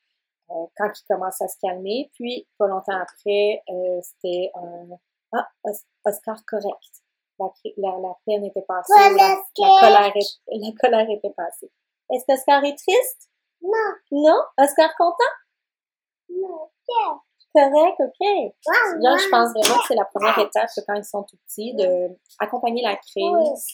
[0.50, 2.10] euh, quand il commence à se calmer.
[2.14, 4.96] Puis, pas longtemps après, euh, c'était un
[5.32, 5.48] Ah,
[6.04, 7.02] Oscar correct.
[7.38, 10.12] La, la, la peine était passée, la, colère,
[10.48, 11.70] la colère était passée.
[12.10, 13.30] Est-ce qu'Oscar est triste?
[13.62, 13.92] Non.
[14.10, 14.40] Non?
[14.58, 15.34] Oscar content?
[16.30, 16.70] Non
[17.56, 18.52] correct, OK.
[19.00, 22.08] Là, je pense vraiment que c'est la première étape quand ils sont tout petits, de
[22.38, 23.66] accompagner la crise.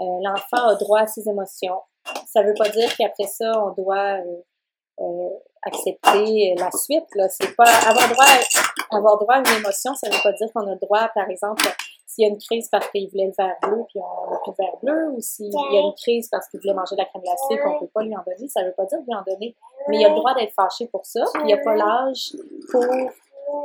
[0.00, 1.80] Euh, l'enfant a droit à ses émotions.
[2.26, 4.42] Ça veut pas dire qu'après ça, on doit euh,
[5.00, 5.30] euh,
[5.62, 7.06] accepter la suite.
[7.14, 7.28] Là.
[7.28, 10.70] C'est pas avoir droit à, avoir droit à une émotion, ça veut pas dire qu'on
[10.70, 11.64] a droit, par exemple,
[12.16, 14.52] s'il y a une crise parce qu'il voulait le verre bleu puis on n'a plus
[14.52, 17.04] de verre bleu, ou s'il y a une crise parce qu'il voulait manger de la
[17.04, 19.54] crème glacée qu'on peut pas lui en donner, ça veut pas dire lui en donner.
[19.88, 22.32] Mais il a le droit d'être fâché pour ça, puis il a pas l'âge
[22.70, 22.82] pour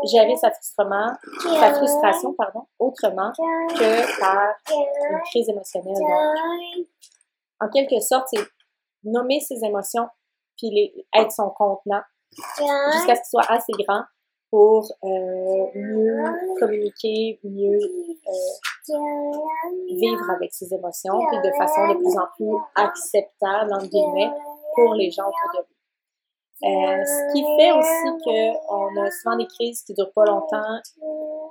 [0.04, 5.96] gérer sa frustration, pardon, autrement que par une crise émotionnelle.
[7.62, 8.44] En quelque sorte, c'est
[9.06, 10.10] nommer ses émotions
[10.58, 12.02] puis être son contenant
[12.38, 14.04] jusqu'à ce qu'il soit assez grand
[14.52, 16.24] pour euh, mieux
[16.60, 18.94] communiquer, mieux euh,
[19.90, 24.30] vivre avec ses émotions, puis de façon de plus en plus acceptable, entre guillemets,
[24.76, 25.76] pour les gens autour de lui.
[26.64, 30.80] Euh, ce qui fait aussi qu'on a souvent des crises qui durent pas longtemps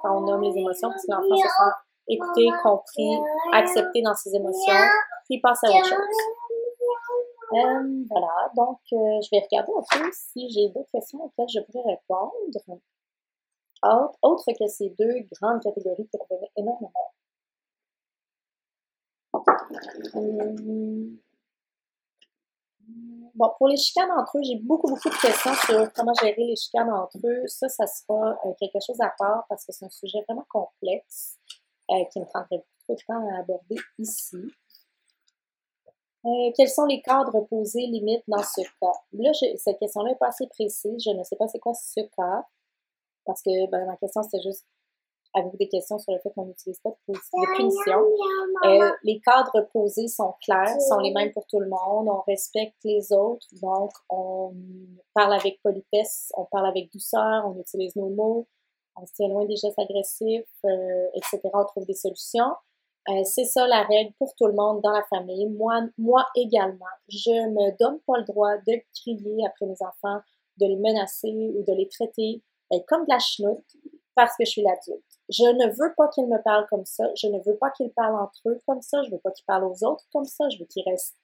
[0.02, 1.72] quand on nomme les émotions, parce que l'enfant se sent
[2.08, 3.18] écouté, compris,
[3.52, 4.74] accepté dans ses émotions,
[5.24, 6.16] puis passer à autre chose.
[7.52, 11.60] Euh, voilà, donc euh, je vais regarder un peu si j'ai d'autres questions auxquelles je
[11.60, 12.80] pourrais répondre.
[14.22, 17.12] Autre, que ces deux grandes catégories qui revenaient énormément.
[20.14, 21.18] Hum.
[23.34, 26.56] Bon, pour les chicanes entre eux, j'ai beaucoup, beaucoup de questions sur comment gérer les
[26.56, 27.46] chicanes entre eux.
[27.46, 31.38] Ça, ça sera euh, quelque chose à part parce que c'est un sujet vraiment complexe
[31.90, 34.36] euh, qui me prendrait beaucoup de temps à aborder ici.
[36.26, 38.98] Euh, quels sont les cadres posés limites dans ce cas?
[39.12, 41.02] Là, cette question-là n'est pas assez précise.
[41.02, 42.44] Je ne sais pas c'est quoi ce cas.
[43.24, 44.66] Parce que ben, ma question, c'était juste
[45.35, 47.14] avez-vous des questions sur le fait qu'on n'utilise pas de,
[47.56, 48.02] punition?
[48.64, 52.09] Euh, les cadres posés sont clairs, sont les mêmes pour tout le monde.
[52.09, 54.54] On respecte les autres, donc on
[55.14, 58.46] parle avec politesse, on parle avec douceur, on utilise nos mots,
[58.96, 61.40] on se tient loin des gestes agressifs, euh, etc.
[61.54, 62.54] On trouve des solutions.
[63.08, 65.48] Euh, c'est ça la règle pour tout le monde dans la famille.
[65.48, 70.20] Moi, moi également, je me donne pas le droit de crier après mes enfants,
[70.58, 72.42] de les menacer ou de les traiter
[72.86, 73.64] comme de la chenoute
[74.14, 75.02] parce que je suis l'adulte.
[75.28, 77.04] Je ne veux pas qu'ils me parlent comme ça.
[77.14, 79.02] Je ne veux pas qu'ils parlent entre eux comme ça.
[79.02, 80.48] Je veux pas qu'ils parlent aux autres comme ça.
[80.50, 81.16] Je veux qu'ils restent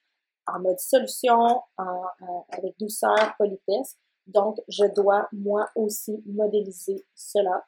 [0.46, 3.96] en mode solution, avec douceur, politesse.
[4.26, 7.64] Donc, je dois moi aussi modéliser cela.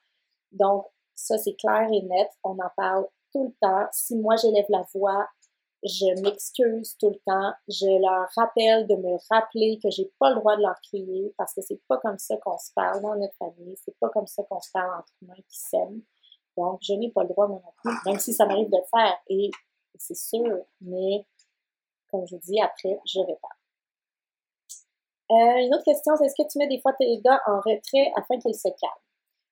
[0.53, 2.31] Donc, ça, c'est clair et net.
[2.45, 3.07] On en parle
[3.39, 3.89] tout le temps.
[3.93, 5.29] Si moi, j'élève la voix,
[5.83, 7.53] je m'excuse tout le temps.
[7.69, 11.55] Je leur rappelle de me rappeler que j'ai pas le droit de leur crier parce
[11.55, 13.77] que c'est pas comme ça qu'on se parle dans notre famille.
[13.85, 16.03] C'est pas comme ça qu'on se parle entre humains qui s'aiment.
[16.57, 18.83] Donc, je n'ai pas le droit, moi non plus, même si ça m'arrive de le
[18.91, 19.17] faire.
[19.29, 19.51] Et
[19.97, 21.25] c'est sûr, mais
[22.11, 23.39] comme je dis, après, je répète.
[25.31, 28.11] Euh, une autre question, c'est est-ce que tu mets des fois tes gars en retrait
[28.17, 29.05] afin qu'ils se calment?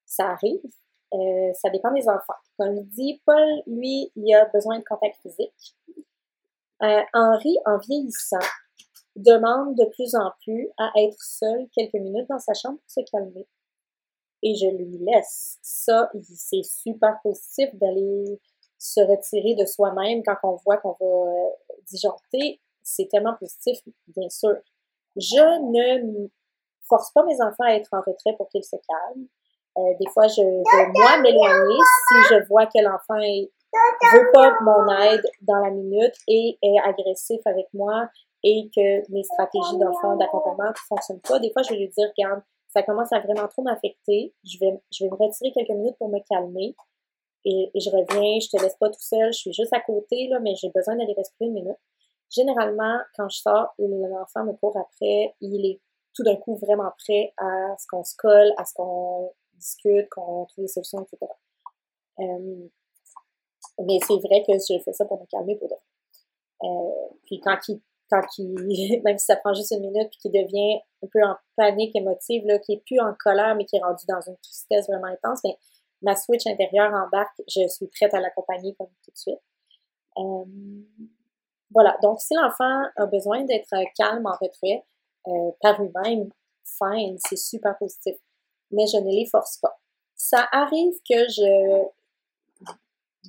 [0.07, 0.62] Ça arrive.
[1.17, 2.35] Euh, ça dépend des enfants.
[2.59, 5.77] Comme je dis, Paul, lui, il a besoin de contact physique.
[6.83, 8.39] Euh, Henri, en vieillissant,
[9.17, 13.01] demande de plus en plus à être seul quelques minutes dans sa chambre pour se
[13.11, 13.47] calmer
[14.43, 15.59] et je lui laisse.
[15.63, 18.41] Ça, c'est super positif d'aller
[18.79, 21.49] se retirer de soi-même quand on voit qu'on va euh,
[21.91, 22.61] disjoncter.
[22.83, 24.57] C'est tellement positif, bien sûr.
[25.17, 26.29] Je ne
[26.89, 29.27] force pas mes enfants à être en retrait pour qu'ils se calment.
[29.79, 33.21] Euh, des fois, je vais moi m'éloigner si je vois que l'enfant
[34.12, 38.09] veut pas mon aide dans la minute et est agressif avec moi
[38.43, 41.39] et que mes stratégies d'enfant d'accompagnement ne fonctionnent pas.
[41.41, 44.35] Des fois, je vais lui dire, regarde, ça commence à vraiment trop m'affecter.
[44.45, 46.75] Je vais, je vais me retirer quelques minutes pour me calmer.
[47.45, 50.41] Et, je reviens, je te laisse pas tout seul, je suis juste à côté, là,
[50.41, 51.79] mais j'ai besoin d'aller respirer une minute.
[52.29, 55.81] Généralement, quand je sors, l'enfant me court après, il est
[56.12, 60.47] tout d'un coup vraiment prêt à ce qu'on se colle, à ce qu'on discute, qu'on
[60.47, 61.33] trouve des solutions, etc.
[62.21, 62.69] Euh,
[63.85, 65.75] mais c'est vrai que je fais ça pour me calmer pour de
[66.64, 70.33] euh, puis quand il quand il, même si ça prend juste une minute, puis qu'il
[70.33, 73.83] devient un peu en panique émotive, là, qui est plus en colère, mais qui est
[73.83, 75.59] rendu dans une tristesse vraiment intense, mais
[76.03, 79.40] ma switch intérieure embarque, je suis prête à l'accompagner comme tout de suite.
[80.19, 80.45] Euh,
[81.73, 84.85] voilà, donc si l'enfant a besoin d'être calme en retrait,
[85.61, 86.31] par lui-même,
[86.64, 88.14] fine, c'est super positif.
[88.71, 89.79] Mais je ne les force pas.
[90.15, 91.85] Ça arrive que je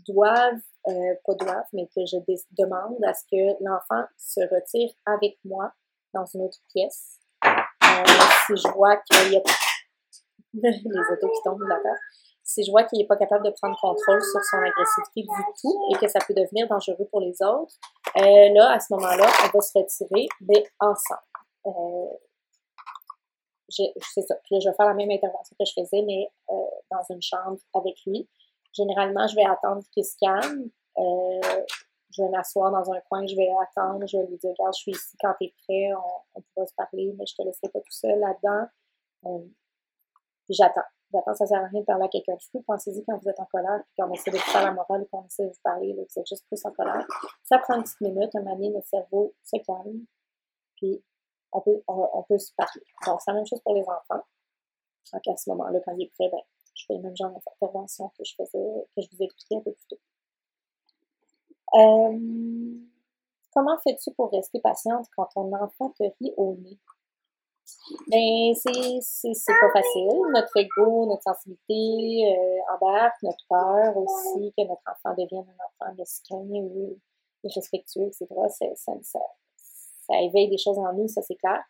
[0.07, 2.17] doive euh, pas doivent, mais que je
[2.57, 5.71] demande à ce que l'enfant se retire avec moi
[6.13, 7.19] dans une autre pièce.
[7.45, 8.03] Euh,
[8.45, 9.41] si je vois qu'il y a
[10.53, 11.99] les autos qui tombent de la terre.
[12.43, 15.85] Si je vois qu'il n'est pas capable de prendre contrôle sur son agressivité du tout
[15.91, 17.75] et que ça peut devenir dangereux pour les autres,
[18.15, 21.19] euh, là, à ce moment-là, on va se retirer, mais ensemble.
[21.65, 22.05] Euh,
[23.69, 24.35] c'est ça.
[24.43, 26.53] Puis je vais faire la même intervention que je faisais, mais euh,
[26.91, 28.27] dans une chambre avec lui.
[28.73, 30.69] Généralement, je vais attendre qu'il se calme.
[30.97, 31.65] Euh,
[32.11, 34.81] je vais m'asseoir dans un coin, je vais attendre, je vais lui dire, regarde, je
[34.81, 35.93] suis ici quand tu es prêt,
[36.33, 38.67] on, pourra se parler, mais je te laisserai pas tout seul là-dedans.
[39.25, 39.47] Euh,
[40.49, 40.81] j'attends.
[41.13, 42.63] J'attends, ça sert à rien de parler à quelqu'un de fou.
[42.67, 45.43] Pensez-y quand vous êtes en colère, puis qu'on essaie de faire la morale, qu'on essaie
[45.43, 47.05] de vous parler, là, vous êtes juste plus en colère.
[47.43, 50.05] Ça prend une petite minute, un moment donné, notre cerveau se calme,
[50.75, 51.01] puis
[51.51, 52.83] on peut, on, peut se parler.
[53.05, 54.23] Donc, c'est la même chose pour les enfants.
[55.13, 56.41] Donc, à ce moment-là, quand il est prêt, ben,
[56.75, 59.61] je fais le même genre d'intervention que je faisais, que je vous ai expliqué un
[59.61, 59.99] peu plus tôt.
[61.75, 62.79] Euh,
[63.53, 66.77] comment fais-tu pour rester patiente quand ton enfant te rit au nez?
[68.07, 70.21] Ben, c'est pas facile.
[70.33, 76.37] Notre ego, notre sensibilité euh, notre peur aussi que notre enfant devienne un enfant mesquin
[76.37, 76.97] ou
[77.43, 78.27] irrespectueux, etc.
[78.49, 79.19] Ça, ça,
[80.07, 81.61] ça, éveille des choses en nous, ça c'est clair.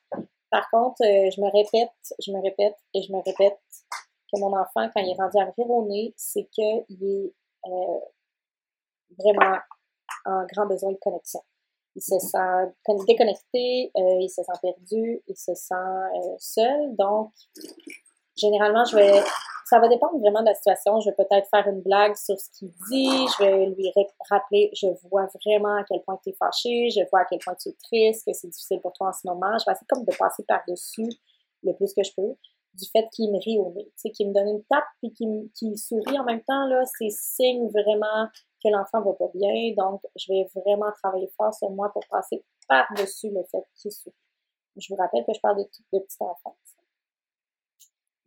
[0.49, 1.91] Par contre, euh, je me répète,
[2.25, 3.59] je me répète et je me répète
[4.31, 7.33] que mon enfant, quand il est rendu à rire au nez, c'est qu'il est,
[7.65, 7.99] euh,
[9.17, 9.57] vraiment
[10.25, 11.41] en grand besoin de connexion.
[11.95, 15.73] Il se sent déconnecté, euh, il se sent perdu, il se sent
[16.37, 16.95] seul.
[16.95, 17.31] Donc,
[18.35, 19.23] généralement, je vais,
[19.69, 20.99] ça va dépendre vraiment de la situation.
[21.01, 23.27] Je vais peut-être faire une blague sur ce qu'il dit.
[23.37, 23.91] Je vais lui
[24.29, 27.55] rappeler, je vois vraiment à quel point tu es fâché, je vois à quel point
[27.55, 29.57] tu es triste, que c'est difficile pour toi en ce moment.
[29.57, 31.09] Je vais essayer comme de passer par-dessus
[31.63, 32.35] le plus que je peux
[32.77, 36.19] du fait qu'il me rit au nez, qu'il me donne une tape puis qu'il sourit
[36.19, 38.27] en même temps, là, c'est signe vraiment
[38.63, 39.73] que l'enfant va pas bien.
[39.75, 44.15] Donc, je vais vraiment travailler fort sur moi pour passer par-dessus le fait qu'il sourit.
[44.77, 46.76] Je vous rappelle que je parle de, de petite enfance.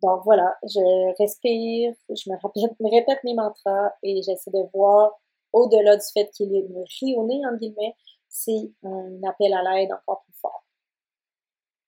[0.02, 5.12] Donc voilà, je respire, je me, répète, me répète mes mantras et j'essaie de voir
[5.52, 7.94] au-delà du fait qu'il me rit au nez, en guillemets,
[8.28, 10.64] c'est un appel à l'aide encore plus fort.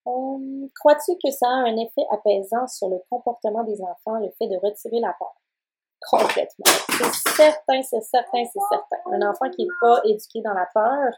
[0.09, 4.48] Euh, crois-tu que ça a un effet apaisant sur le comportement des enfants, le fait
[4.48, 5.35] de retirer la peur?
[6.11, 6.64] Complètement.
[6.88, 8.96] C'est certain, c'est certain, c'est certain.
[9.12, 11.12] Un enfant qui n'est pas éduqué dans la peur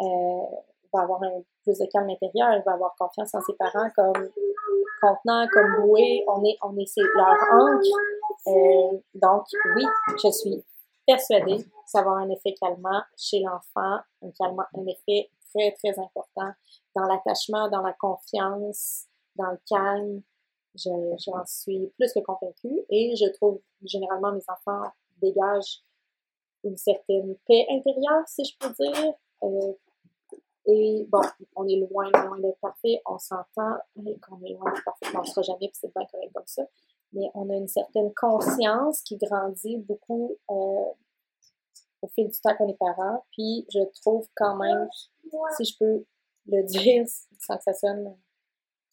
[0.00, 0.56] euh,
[0.92, 4.28] va avoir un plus de calme intérieur, il va avoir confiance en ses parents comme
[5.00, 6.24] contenant, comme boué.
[6.28, 7.86] On est, on est leur ancre.
[8.48, 9.44] Euh, donc,
[9.76, 9.84] oui,
[10.22, 10.64] je suis
[11.06, 15.72] persuadée que ça va avoir un effet calmant chez l'enfant, un, calmant, un effet très,
[15.72, 16.52] très important
[16.94, 20.22] dans l'attachement, dans la confiance, dans le calme.
[20.74, 25.82] J'en suis plus que convaincue et je trouve généralement mes enfants dégagent
[26.64, 29.12] une certaine paix intérieure, si je peux dire.
[29.42, 29.72] Euh,
[30.66, 31.20] et bon,
[31.56, 35.26] on est loin, loin d'être parfait, on s'entend qu'on est loin d'être parfait, on ne
[35.26, 36.62] sera jamais, puis c'est bien correct comme ça.
[37.12, 40.84] Mais on a une certaine conscience qui grandit beaucoup euh,
[42.02, 43.24] au fil du temps qu'on est parents.
[43.32, 44.88] Puis je trouve quand même,
[45.56, 46.04] si je peux
[46.46, 47.06] le dire
[47.40, 48.16] sans que ça sonne,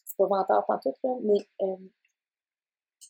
[0.05, 1.75] c'est pas tout là, mais euh,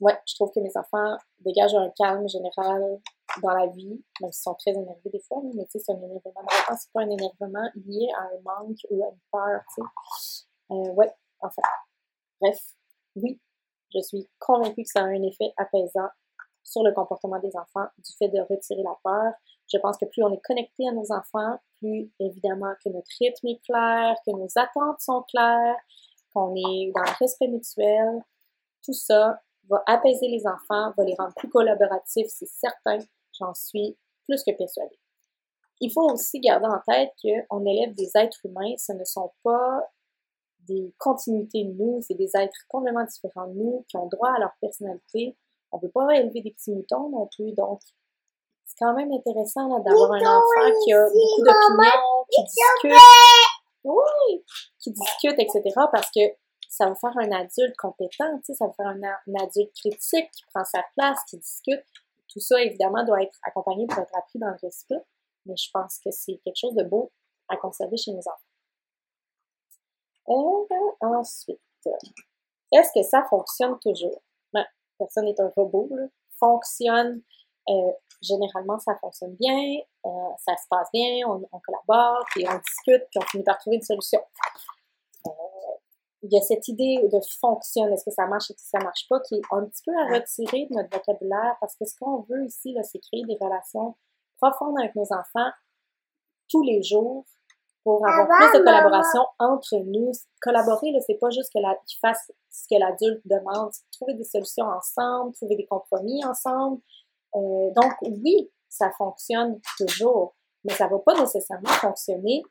[0.01, 2.99] ouais, je trouve que mes enfants dégagent un calme général
[3.41, 5.97] dans la vie, même s'ils sont très énervés des fois, mais tu sais, c'est un
[5.97, 6.33] énervement.
[6.35, 10.45] Mais c'est pas un énervement lié à un manque ou à une peur, tu sais.
[10.71, 11.11] Euh, ouais,
[11.41, 11.61] enfin.
[12.41, 12.59] Bref,
[13.15, 13.39] oui,
[13.93, 16.07] je suis convaincue que ça a un effet apaisant
[16.63, 19.33] sur le comportement des enfants du fait de retirer la peur.
[19.71, 23.47] Je pense que plus on est connecté à nos enfants, plus évidemment que notre rythme
[23.47, 25.75] est clair, que nos attentes sont claires,
[26.33, 28.23] qu'on est dans le respect mutuel,
[28.83, 32.99] tout ça va apaiser les enfants, va les rendre plus collaboratifs, c'est certain,
[33.39, 34.99] j'en suis plus que persuadée.
[35.81, 39.81] Il faut aussi garder en tête qu'on élève des êtres humains, ce ne sont pas
[40.67, 44.39] des continuités de nous, c'est des êtres complètement différents de nous, qui ont droit à
[44.39, 45.37] leur personnalité,
[45.71, 47.79] on ne peut pas élever des petits moutons non plus, donc
[48.65, 53.01] c'est quand même intéressant d'avoir un enfant qui a beaucoup d'opinions, qui discute,
[53.83, 54.43] oui,
[54.79, 55.61] qui discute, etc.
[55.91, 56.21] Parce que
[56.69, 60.83] ça va faire un adulte compétent, ça va faire un, adulte critique qui prend sa
[60.95, 61.83] place, qui discute.
[62.31, 65.03] Tout ça, évidemment, doit être accompagné pour être appris dans le respect,
[65.45, 67.11] mais je pense que c'est quelque chose de beau
[67.49, 68.49] à conserver chez nos enfants.
[70.29, 71.59] Euh, ensuite,
[72.71, 74.21] est-ce que ça fonctionne toujours?
[74.99, 75.89] personne n'est un robot,
[76.37, 77.21] fonctionne.
[77.69, 80.09] Euh, généralement, ça fonctionne bien, euh,
[80.45, 83.81] ça se passe bien, on, collabore, puis on discute, puis on finit par trouver une
[83.81, 84.19] solution.
[86.21, 89.07] Il y a cette idée de fonctionne, est-ce que ça marche, est-ce que ça marche
[89.09, 92.25] pas, qui est un petit peu à retirer de notre vocabulaire, parce que ce qu'on
[92.29, 93.95] veut ici, c'est créer des relations
[94.37, 95.51] profondes avec nos enfants
[96.49, 97.25] tous les jours,
[97.83, 100.11] pour avoir plus de collaboration entre nous.
[100.41, 105.33] Collaborer, c'est pas juste que qu'ils fassent ce que l'adulte demande, trouver des solutions ensemble,
[105.33, 106.81] trouver des compromis ensemble.
[107.35, 112.43] Euh, donc oui, ça fonctionne toujours, mais ça va pas nécessairement fonctionner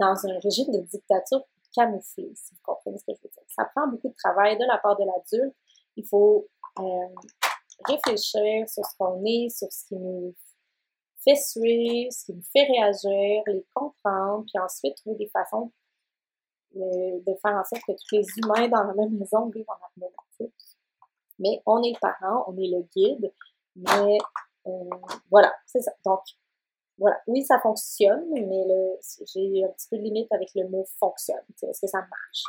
[0.00, 1.42] dans un régime de dictature
[1.74, 3.42] camouflé, si vous comprenez ce que je veux dire.
[3.48, 5.56] Ça prend beaucoup de travail de la part de l'adulte.
[5.96, 7.08] Il faut euh,
[7.86, 10.34] réfléchir sur ce qu'on est, sur ce qui nous
[11.24, 15.72] fait suivre, ce qui nous fait réagir, les comprendre, puis ensuite trouver des façons
[16.74, 20.52] de, faire en sorte que tous les humains dans la même maison vivent en harmonie.
[21.38, 23.32] Mais on est le parent, on est le guide,
[23.76, 24.18] mais
[24.66, 24.70] euh,
[25.30, 25.92] voilà, c'est ça.
[26.04, 26.20] Donc,
[26.98, 28.66] voilà, oui, ça fonctionne, mais
[29.32, 31.44] j'ai un petit peu de limite avec le mot fonctionne.
[31.62, 32.44] Est-ce que ça marche?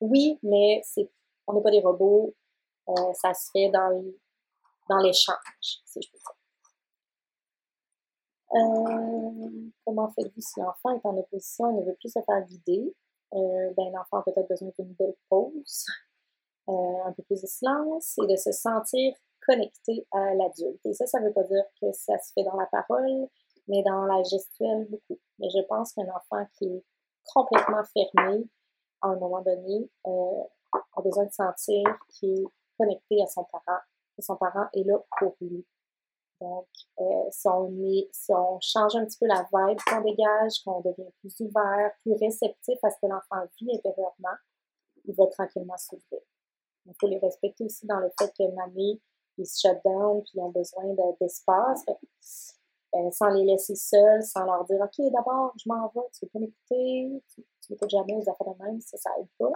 [0.00, 1.10] Oui, mais c'est,
[1.46, 2.34] on n'est pas des robots,
[2.88, 4.04] euh, ça se fait dans,
[4.88, 6.32] dans l'échange, si je peux dire.
[8.54, 12.94] Euh, comment faites-vous si l'enfant est en opposition et ne veut plus se faire guider?
[13.34, 15.86] Euh, ben, l'enfant a peut-être besoin d'une belle pause,
[16.68, 19.14] un peu plus de silence et de se sentir
[19.44, 20.80] connecté à l'adulte.
[20.84, 23.28] Et ça, ça ne veut pas dire que ça se fait dans la parole,
[23.68, 25.18] mais dans la gestuelle beaucoup.
[25.38, 26.84] Mais je pense qu'un enfant qui est
[27.32, 28.44] complètement fermé,
[29.02, 30.42] à un moment donné, euh,
[30.96, 32.44] a besoin de sentir qu'il est
[32.78, 33.80] connecté à son parent,
[34.16, 35.66] que son parent est là pour lui.
[36.40, 36.66] Donc,
[37.00, 40.80] euh, si, on est, si on change un petit peu la vibe qu'on dégage, qu'on
[40.80, 44.36] devient plus ouvert, plus réceptif à ce que l'enfant vit intérieurement,
[45.06, 46.20] il va tranquillement s'ouvrir.
[46.84, 49.00] Il faut les respecter aussi dans le fait que mamie,
[49.38, 50.84] ils se shut down puis ils ont besoin
[51.20, 51.84] d'espace.
[52.96, 56.30] Euh, sans les laisser seuls, sans leur dire OK, d'abord, je m'en vais, tu veux
[56.30, 59.52] pas m'écouter, tu, tu m'écoutes jamais aux affaires de même, ça, ça aide pas.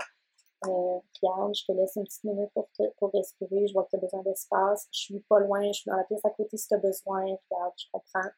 [0.66, 3.90] Euh, regarde, je te laisse une petite minute pour, te, pour respirer, je vois que
[3.90, 6.56] tu as besoin d'espace, je suis pas loin, je suis dans la pièce à côté
[6.58, 8.30] si tu as besoin, regarde, je comprends.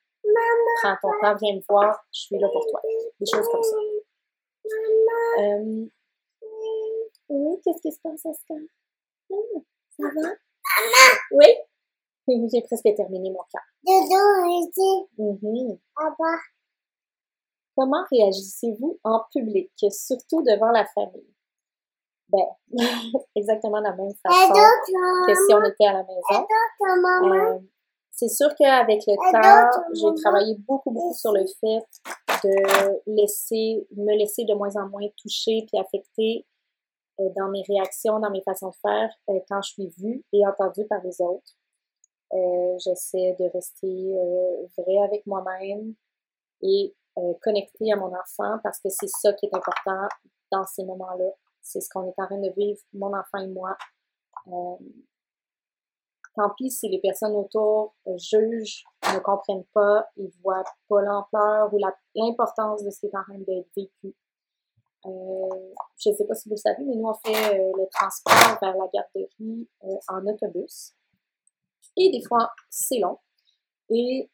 [0.82, 2.80] Prends ton temps, viens me voir, je suis là pour toi.
[3.18, 3.76] Des choses comme ça.
[5.40, 5.86] Euh,
[7.28, 8.58] oui, qu'est-ce qui se passe, Oscar?
[9.32, 9.34] Ah,
[9.98, 10.28] ça va?
[11.32, 11.46] Oui?
[12.28, 13.60] J'ai presque terminé mon cas.
[15.18, 15.74] Mm
[17.74, 21.34] Comment réagissez-vous en public, surtout devant la famille?
[22.28, 22.46] Ben,
[23.36, 26.46] exactement la même façon que si on était à la maison.
[27.34, 27.58] Euh,
[28.10, 31.84] c'est sûr qu'avec le temps, j'ai travaillé beaucoup, beaucoup sur le fait
[32.44, 36.46] de laisser, me laisser de moins en moins toucher puis affecter
[37.20, 40.46] euh, dans mes réactions, dans mes façons de faire euh, quand je suis vue et
[40.46, 41.52] entendue par les autres.
[42.78, 44.14] J'essaie de rester
[44.78, 45.94] vrai avec moi-même
[46.62, 46.94] et
[47.42, 50.08] connecter à mon enfant parce que c'est ça qui est important
[50.50, 51.30] dans ces moments-là.
[51.60, 53.76] C'est ce qu'on est en train de vivre, mon enfant et moi.
[54.48, 54.76] Euh,
[56.34, 61.72] tant pis si les personnes autour euh, jugent, ne comprennent pas, ils voient pas l'ampleur
[61.72, 61.78] ou
[62.14, 64.14] l'importance de ce qui est en train d'être vécu.
[65.04, 68.58] Euh, je ne sais pas si vous le savez, mais nous, on fait le transport
[68.60, 69.68] vers la garderie
[70.08, 70.94] en autobus.
[71.96, 73.18] Et des fois, c'est long.
[73.90, 74.30] Et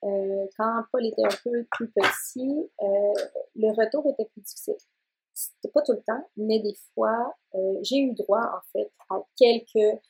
[0.56, 4.76] quand Paul était un peu plus petit, le retour était plus difficile
[5.38, 9.20] c'était pas tout le temps, mais des fois, euh, j'ai eu droit, en fait, à
[9.36, 10.00] quelques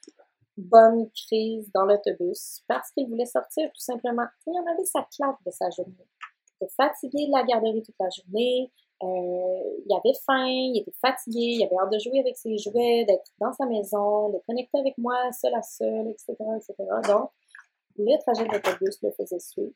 [0.57, 4.26] bonnes crises dans l'autobus parce qu'il voulait sortir tout simplement.
[4.47, 5.95] Il en avait sa claque de sa journée.
[6.61, 8.72] Il était fatigué de la garderie toute la journée,
[9.03, 13.05] euh, il avait faim, il était fatigué, il avait hâte de jouer avec ses jouets,
[13.05, 16.74] d'être dans sa maison, de connecter avec moi seul à seul, etc., etc.
[17.07, 17.30] Donc,
[17.96, 19.72] le trajet de l'autobus le faisait suivre.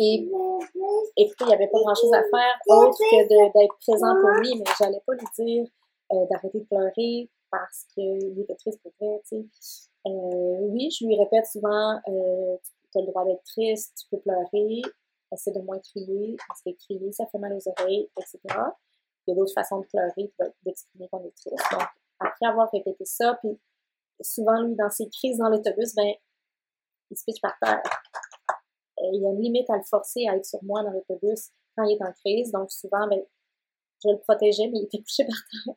[0.00, 0.28] Et,
[1.16, 4.54] et écoutez, il n'y avait pas grand-chose à faire autre que d'être présent pour lui,
[4.56, 5.66] mais j'allais pas lui dire
[6.12, 9.44] euh, d'arrêter de pleurer parce qu'il était triste pour vrai, tu sais.
[10.06, 12.56] Euh, oui, je lui répète souvent, euh,
[12.92, 14.82] tu as le droit d'être triste, tu peux pleurer,
[15.32, 18.38] essaie de moins crier, parce que crier, ça fait mal aux oreilles, etc.
[19.26, 20.32] Il y a d'autres façons de pleurer,
[20.64, 21.64] d'exprimer qu'on est triste.
[21.72, 21.82] Donc,
[22.20, 23.58] après avoir répété ça, puis
[24.20, 26.12] souvent, lui, dans ses crises dans l'autobus, ben,
[27.10, 27.82] il se pitch par terre.
[29.00, 31.50] Euh, il y a une limite à le forcer à être sur moi dans l'autobus
[31.76, 32.50] quand il est en crise.
[32.52, 33.22] Donc souvent, ben,
[34.04, 35.74] je le protégeais, mais il était couché par terre.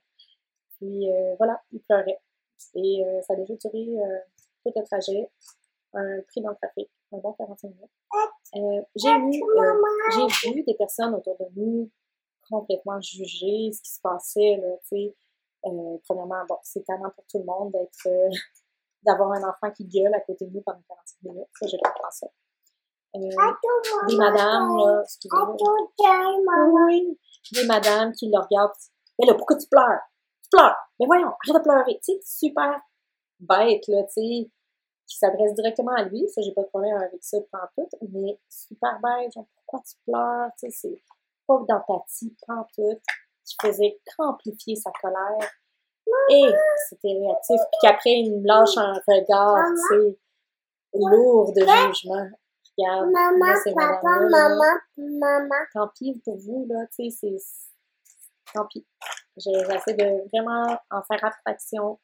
[0.77, 2.19] Puis euh, voilà, il pleurait.
[2.75, 3.85] Et euh, ça a déjà duré
[4.63, 5.29] tout le trajet,
[5.93, 7.89] un prix dans le trafic, un bon 45 minutes.
[8.53, 11.89] J'ai eu, j'ai vu des personnes autour de nous
[12.49, 15.15] complètement juger ce qui se passait, là, tu sais.
[16.05, 18.09] premièrement, bon, c'est tellement pour tout le monde d'être,
[19.03, 21.47] d'avoir un enfant qui gueule à côté de nous pendant 45 minutes.
[21.59, 22.27] Ça, je comprends ça.
[23.15, 23.19] Euh,
[24.07, 25.55] des madames, là, excusez-moi.
[26.85, 27.19] Oui,
[27.51, 28.71] des madames qui le regardent.
[29.19, 29.99] Mais là, pourquoi tu pleures?
[30.43, 30.75] Tu pleures!
[30.99, 31.99] Mais voyons, arrête de pleurer.
[32.03, 32.79] Tu sais, super
[33.39, 34.51] bête, là, tu sais,
[35.11, 36.27] qui s'adresse directement à lui.
[36.29, 39.95] Ça, j'ai pas de problème avec ça pas tout, mais super bête, genre, pourquoi tu
[40.05, 40.49] pleures?
[40.57, 41.03] Tu sais, c'est
[41.47, 42.99] pas d'empathie, pas tout,
[43.45, 45.49] qui faisait qu'amplifier sa colère.
[46.29, 46.51] Et
[46.89, 47.57] c'était réactif.
[47.71, 50.19] Puis qu'après, il me lâche un regard, tu sais,
[50.93, 52.27] lourd de jugement
[52.77, 55.65] maman, papa, maman, maman.
[55.73, 58.53] Tant pis pour vous, là, tu sais, c'est.
[58.53, 58.85] Tant pis.
[59.37, 61.99] J'essaie de vraiment en faire abstraction.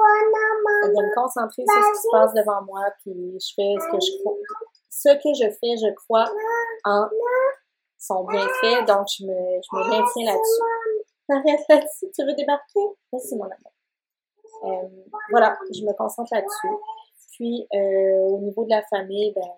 [0.00, 4.00] De me concentrer sur ce qui se passe devant moi, puis je fais ce que
[4.00, 4.34] je crois.
[4.88, 6.28] Ce que je fais, je crois
[6.84, 7.08] en
[7.98, 10.62] son bienfait, donc je me, je me maintiens là-dessus.
[11.28, 12.80] Arrête là-dessus, tu veux débarquer?
[13.12, 13.72] Merci, mon amour.
[14.64, 14.88] Euh,
[15.30, 16.74] voilà, je me concentre là-dessus.
[17.32, 19.48] Puis, euh, au niveau de la famille, ben,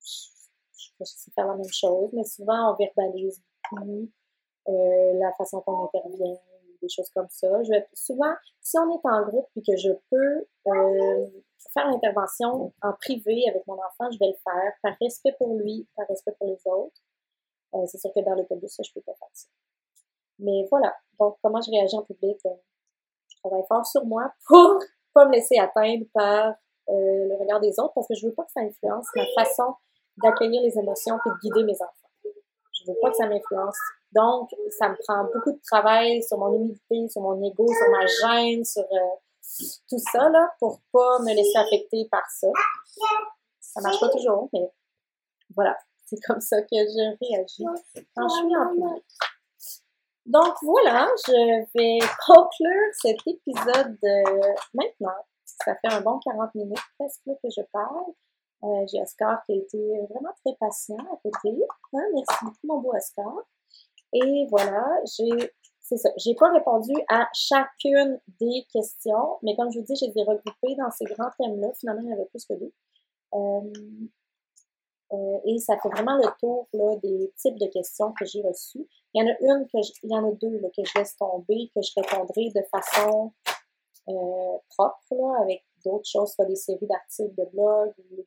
[0.00, 3.40] je sais faire la même chose, mais souvent on verbalise
[3.70, 4.08] beaucoup
[4.68, 6.36] euh, la façon qu'on intervient,
[6.82, 7.48] des choses comme ça.
[7.94, 11.26] Souvent, si on est en groupe et que je peux euh,
[11.72, 15.88] faire l'intervention en privé avec mon enfant, je vais le faire par respect pour lui,
[15.96, 17.00] par respect pour les autres.
[17.74, 19.48] Euh, c'est sûr que dans l'autobus, ça, je peux pas faire ça.
[20.38, 20.94] Mais voilà.
[21.18, 22.38] Donc, comment je réagis en public?
[22.44, 22.56] Ben,
[23.28, 24.78] je travaille fort sur moi pour
[25.14, 26.54] pas me laisser atteindre par
[26.88, 29.74] le regard des autres parce que je veux pas que ça influence ma façon
[30.22, 32.02] d'accueillir les émotions et de guider mes enfants.
[32.24, 33.78] Je veux pas que ça m'influence.
[34.14, 38.06] Donc, ça me prend beaucoup de travail sur mon humilité, sur mon ego, sur ma
[38.06, 42.48] gêne, sur euh, tout ça, là, pour pas me laisser affecter par ça.
[43.60, 44.70] Ça marche pas toujours, mais
[45.54, 45.76] voilà.
[46.04, 47.64] C'est comme ça que je réagis
[48.14, 49.04] quand je suis en public.
[50.26, 55.10] Donc voilà, je vais conclure cet épisode euh, maintenant.
[55.44, 58.12] Ça fait un bon 40 minutes presque que je parle.
[58.64, 59.78] Euh, j'ai Oscar qui a été
[60.10, 61.64] vraiment très patient à côté.
[61.94, 63.32] Hein, merci beaucoup, mon beau Oscar.
[64.12, 64.84] Et voilà,
[65.16, 66.10] j'ai c'est ça.
[66.16, 70.76] J'ai pas répondu à chacune des questions, mais comme je vous dis, j'ai les regroupées
[70.76, 71.72] dans ces grands thèmes-là.
[71.78, 72.72] Finalement, il y en avait plus que deux.
[73.34, 73.72] Euh,
[75.12, 78.86] euh, et ça fait vraiment le tour là, des types de questions que j'ai reçues.
[79.12, 81.16] Il y en a une que je, il y en a deux que je laisse
[81.16, 83.32] tomber, que je répondrai de façon
[84.08, 88.24] euh, propre, là, avec d'autres choses, soit des séries d'articles de blog ou,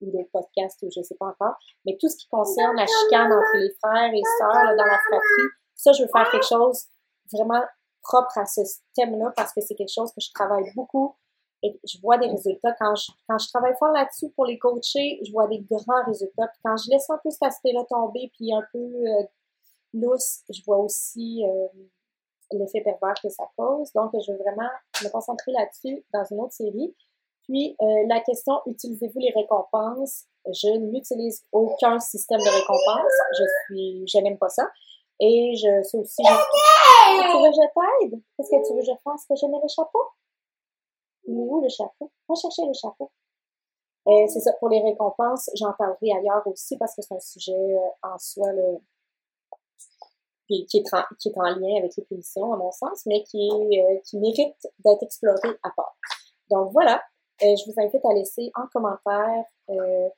[0.00, 1.54] ou des podcasts ou je sais pas encore.
[1.84, 5.48] Mais tout ce qui concerne la chicane entre les frères et sœurs dans la fratrie,
[5.74, 6.86] ça, je veux faire quelque chose
[7.32, 7.62] vraiment
[8.02, 8.60] propre à ce
[8.94, 11.16] thème-là parce que c'est quelque chose que je travaille beaucoup
[11.62, 12.74] et je vois des résultats.
[12.78, 16.48] Quand je, quand je travaille fort là-dessus pour les coacher, je vois des grands résultats.
[16.48, 19.22] Puis quand je laisse un peu cet aspect-là tomber puis un peu euh,
[19.92, 21.66] lousse, je vois aussi euh,
[22.52, 23.92] l'effet pervers que ça cause.
[23.92, 24.68] Donc, je veux vraiment
[25.02, 26.94] me concentrer là-dessus dans une autre série.
[27.50, 30.26] Puis, euh, la question, utilisez-vous les récompenses?
[30.46, 33.12] Je n'utilise aucun système de récompense.
[33.36, 34.70] Je suis, je n'aime pas ça.
[35.18, 36.22] Et je suis aussi...
[36.22, 36.30] Je...
[36.30, 38.22] Tu veux que je t'aide?
[38.36, 39.26] Qu'est-ce que tu veux que je fasse?
[39.28, 39.98] Que je mets le chapeau?
[41.26, 42.12] Où le chapeau?
[42.28, 43.10] Va chercher le chapeau.
[44.06, 47.52] Euh, c'est ça, pour les récompenses, j'en parlerai ailleurs aussi parce que c'est un sujet
[47.52, 48.46] euh, en soi
[50.46, 53.50] qui, est en, lien avec les punitions, à mon sens, mais qui,
[54.14, 55.96] mérite d'être exploré à part.
[56.48, 57.02] Donc voilà,
[57.40, 60.08] je vous invite à laisser en commentaire euh,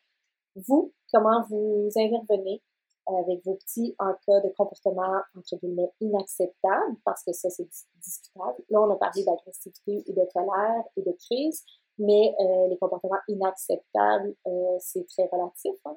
[0.67, 2.63] vous, comment vous intervenez
[3.07, 7.69] avec vos petits en cas de comportement, entre guillemets, inacceptable, parce que ça, c'est
[8.01, 8.63] discutable.
[8.71, 11.65] Là, on a parlé d'agressivité et de colère et de crise,
[11.99, 15.75] mais euh, les comportements inacceptables, euh, c'est très relatif.
[15.85, 15.97] Hein.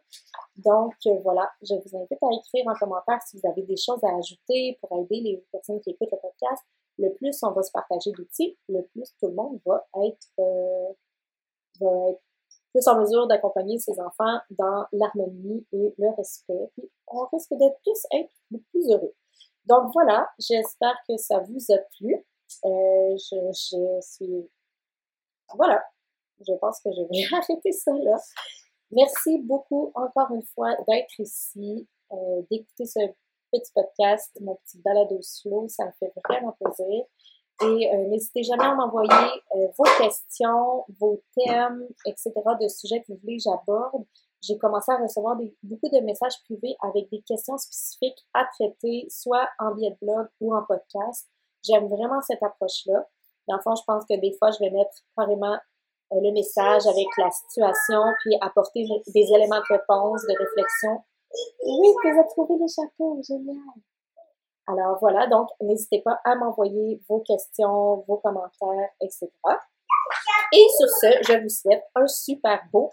[0.58, 4.04] Donc, euh, voilà, je vous invite à écrire en commentaire si vous avez des choses
[4.04, 6.64] à ajouter pour aider les personnes qui écoutent le podcast.
[6.98, 10.94] Le plus on va se partager d'outils, le plus tout le monde va être, euh,
[11.80, 12.22] va être
[12.72, 16.70] plus en mesure d'accompagner ses enfants dans l'harmonie et le respect.
[16.74, 18.32] Puis on risque d'être tous être
[18.72, 19.14] plus heureux.
[19.66, 22.14] Donc voilà, j'espère que ça vous a plu.
[22.66, 24.50] Euh, je, je, suis...
[25.56, 25.84] Voilà,
[26.40, 28.18] je pense que je vais arrêter ça là.
[28.92, 33.00] Merci beaucoup encore une fois d'être ici, euh, d'écouter ce
[33.52, 37.06] petit podcast, mon petit balado slow, ça me fait vraiment plaisir.
[37.62, 43.14] Et euh, n'hésitez jamais à m'envoyer euh, vos questions, vos thèmes, etc., de sujets que
[43.14, 44.06] vous voulez que j'aborde.
[44.42, 49.08] J'ai commencé à recevoir des, beaucoup de messages privés avec des questions spécifiques à traiter,
[49.10, 51.28] soit en biais de blog ou en podcast.
[51.64, 53.08] J'aime vraiment cette approche-là.
[53.48, 55.58] Dans le fond, je pense que des fois, je vais mettre carrément
[56.14, 61.04] euh, le message avec la situation, puis apporter des éléments de réponse, de réflexion.
[61.66, 63.56] Oui, tu as trouvé les chapeaux, génial!
[64.68, 69.30] Alors voilà, donc n'hésitez pas à m'envoyer vos questions, vos commentaires, etc.
[70.54, 72.92] Et sur ce, je vous souhaite un super beau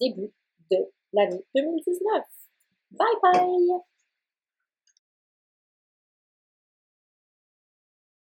[0.00, 0.32] début
[0.70, 0.78] de
[1.12, 2.24] l'année 2019.
[2.92, 3.95] Bye bye!